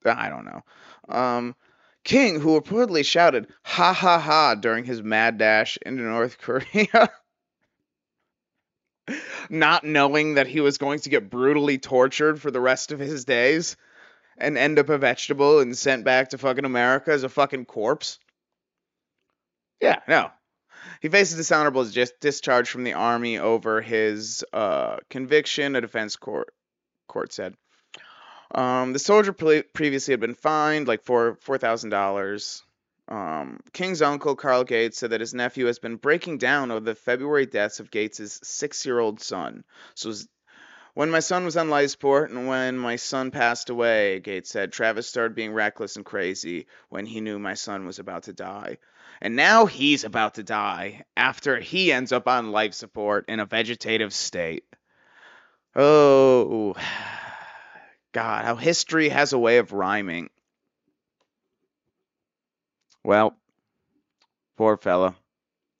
I 0.04 0.28
don't 0.28 0.44
know. 0.44 0.62
Um, 1.08 1.54
King, 2.04 2.40
who 2.40 2.60
reportedly 2.60 3.04
shouted 3.04 3.48
"ha 3.62 3.92
ha 3.92 4.18
ha" 4.18 4.54
during 4.54 4.84
his 4.84 5.02
mad 5.02 5.38
dash 5.38 5.78
into 5.84 6.02
North 6.02 6.38
Korea, 6.40 7.10
not 9.50 9.84
knowing 9.84 10.34
that 10.34 10.46
he 10.46 10.60
was 10.60 10.78
going 10.78 11.00
to 11.00 11.10
get 11.10 11.30
brutally 11.30 11.78
tortured 11.78 12.40
for 12.40 12.50
the 12.50 12.60
rest 12.60 12.92
of 12.92 12.98
his 12.98 13.24
days 13.24 13.76
and 14.38 14.58
end 14.58 14.78
up 14.78 14.88
a 14.88 14.98
vegetable 14.98 15.60
and 15.60 15.76
sent 15.76 16.04
back 16.04 16.30
to 16.30 16.38
fucking 16.38 16.64
America 16.64 17.10
as 17.10 17.22
a 17.22 17.28
fucking 17.28 17.64
corpse. 17.64 18.18
Yeah, 19.80 20.00
no. 20.06 20.30
He 21.00 21.08
faces 21.08 21.36
dishonorable 21.36 21.84
discharge 22.20 22.70
from 22.70 22.84
the 22.84 22.94
army 22.94 23.38
over 23.38 23.80
his 23.80 24.44
uh, 24.52 24.98
conviction, 25.10 25.76
a 25.76 25.80
defense 25.80 26.16
court 26.16 26.52
court 27.08 27.32
said. 27.32 27.54
Um, 28.54 28.92
the 28.92 28.98
soldier 28.98 29.32
pre- 29.32 29.62
previously 29.62 30.12
had 30.12 30.20
been 30.20 30.34
fined 30.34 30.88
like 30.88 31.02
four 31.04 31.36
four 31.40 31.58
thousand 31.58 31.90
dollars. 31.90 32.62
Um, 33.08 33.60
King's 33.72 34.02
uncle 34.02 34.34
Carl 34.34 34.64
Gates 34.64 34.98
said 34.98 35.10
that 35.10 35.20
his 35.20 35.34
nephew 35.34 35.66
has 35.66 35.78
been 35.78 35.96
breaking 35.96 36.38
down 36.38 36.70
over 36.70 36.80
the 36.80 36.94
February 36.94 37.46
deaths 37.46 37.78
of 37.78 37.90
Gates's 37.90 38.40
six-year-old 38.42 39.20
son. 39.20 39.62
So 39.94 40.12
when 40.94 41.10
my 41.10 41.20
son 41.20 41.44
was 41.44 41.56
on 41.56 41.70
life 41.70 41.90
support 41.90 42.30
and 42.30 42.48
when 42.48 42.78
my 42.78 42.96
son 42.96 43.30
passed 43.30 43.70
away, 43.70 44.18
Gates 44.20 44.50
said, 44.50 44.72
Travis 44.72 45.06
started 45.06 45.36
being 45.36 45.52
reckless 45.52 45.96
and 45.96 46.04
crazy 46.04 46.66
when 46.88 47.06
he 47.06 47.20
knew 47.20 47.38
my 47.38 47.54
son 47.54 47.86
was 47.86 47.98
about 47.98 48.24
to 48.24 48.32
die. 48.32 48.78
And 49.20 49.36
now 49.36 49.66
he's 49.66 50.04
about 50.04 50.34
to 50.34 50.42
die 50.42 51.04
after 51.16 51.60
he 51.60 51.92
ends 51.92 52.12
up 52.12 52.26
on 52.26 52.50
life 52.50 52.74
support 52.74 53.26
in 53.28 53.40
a 53.40 53.46
vegetative 53.46 54.12
state. 54.14 54.64
Oh. 55.76 56.74
God, 58.16 58.46
how 58.46 58.54
history 58.54 59.10
has 59.10 59.34
a 59.34 59.38
way 59.38 59.58
of 59.58 59.74
rhyming. 59.74 60.30
Well, 63.04 63.36
poor 64.56 64.78
fella. 64.78 65.14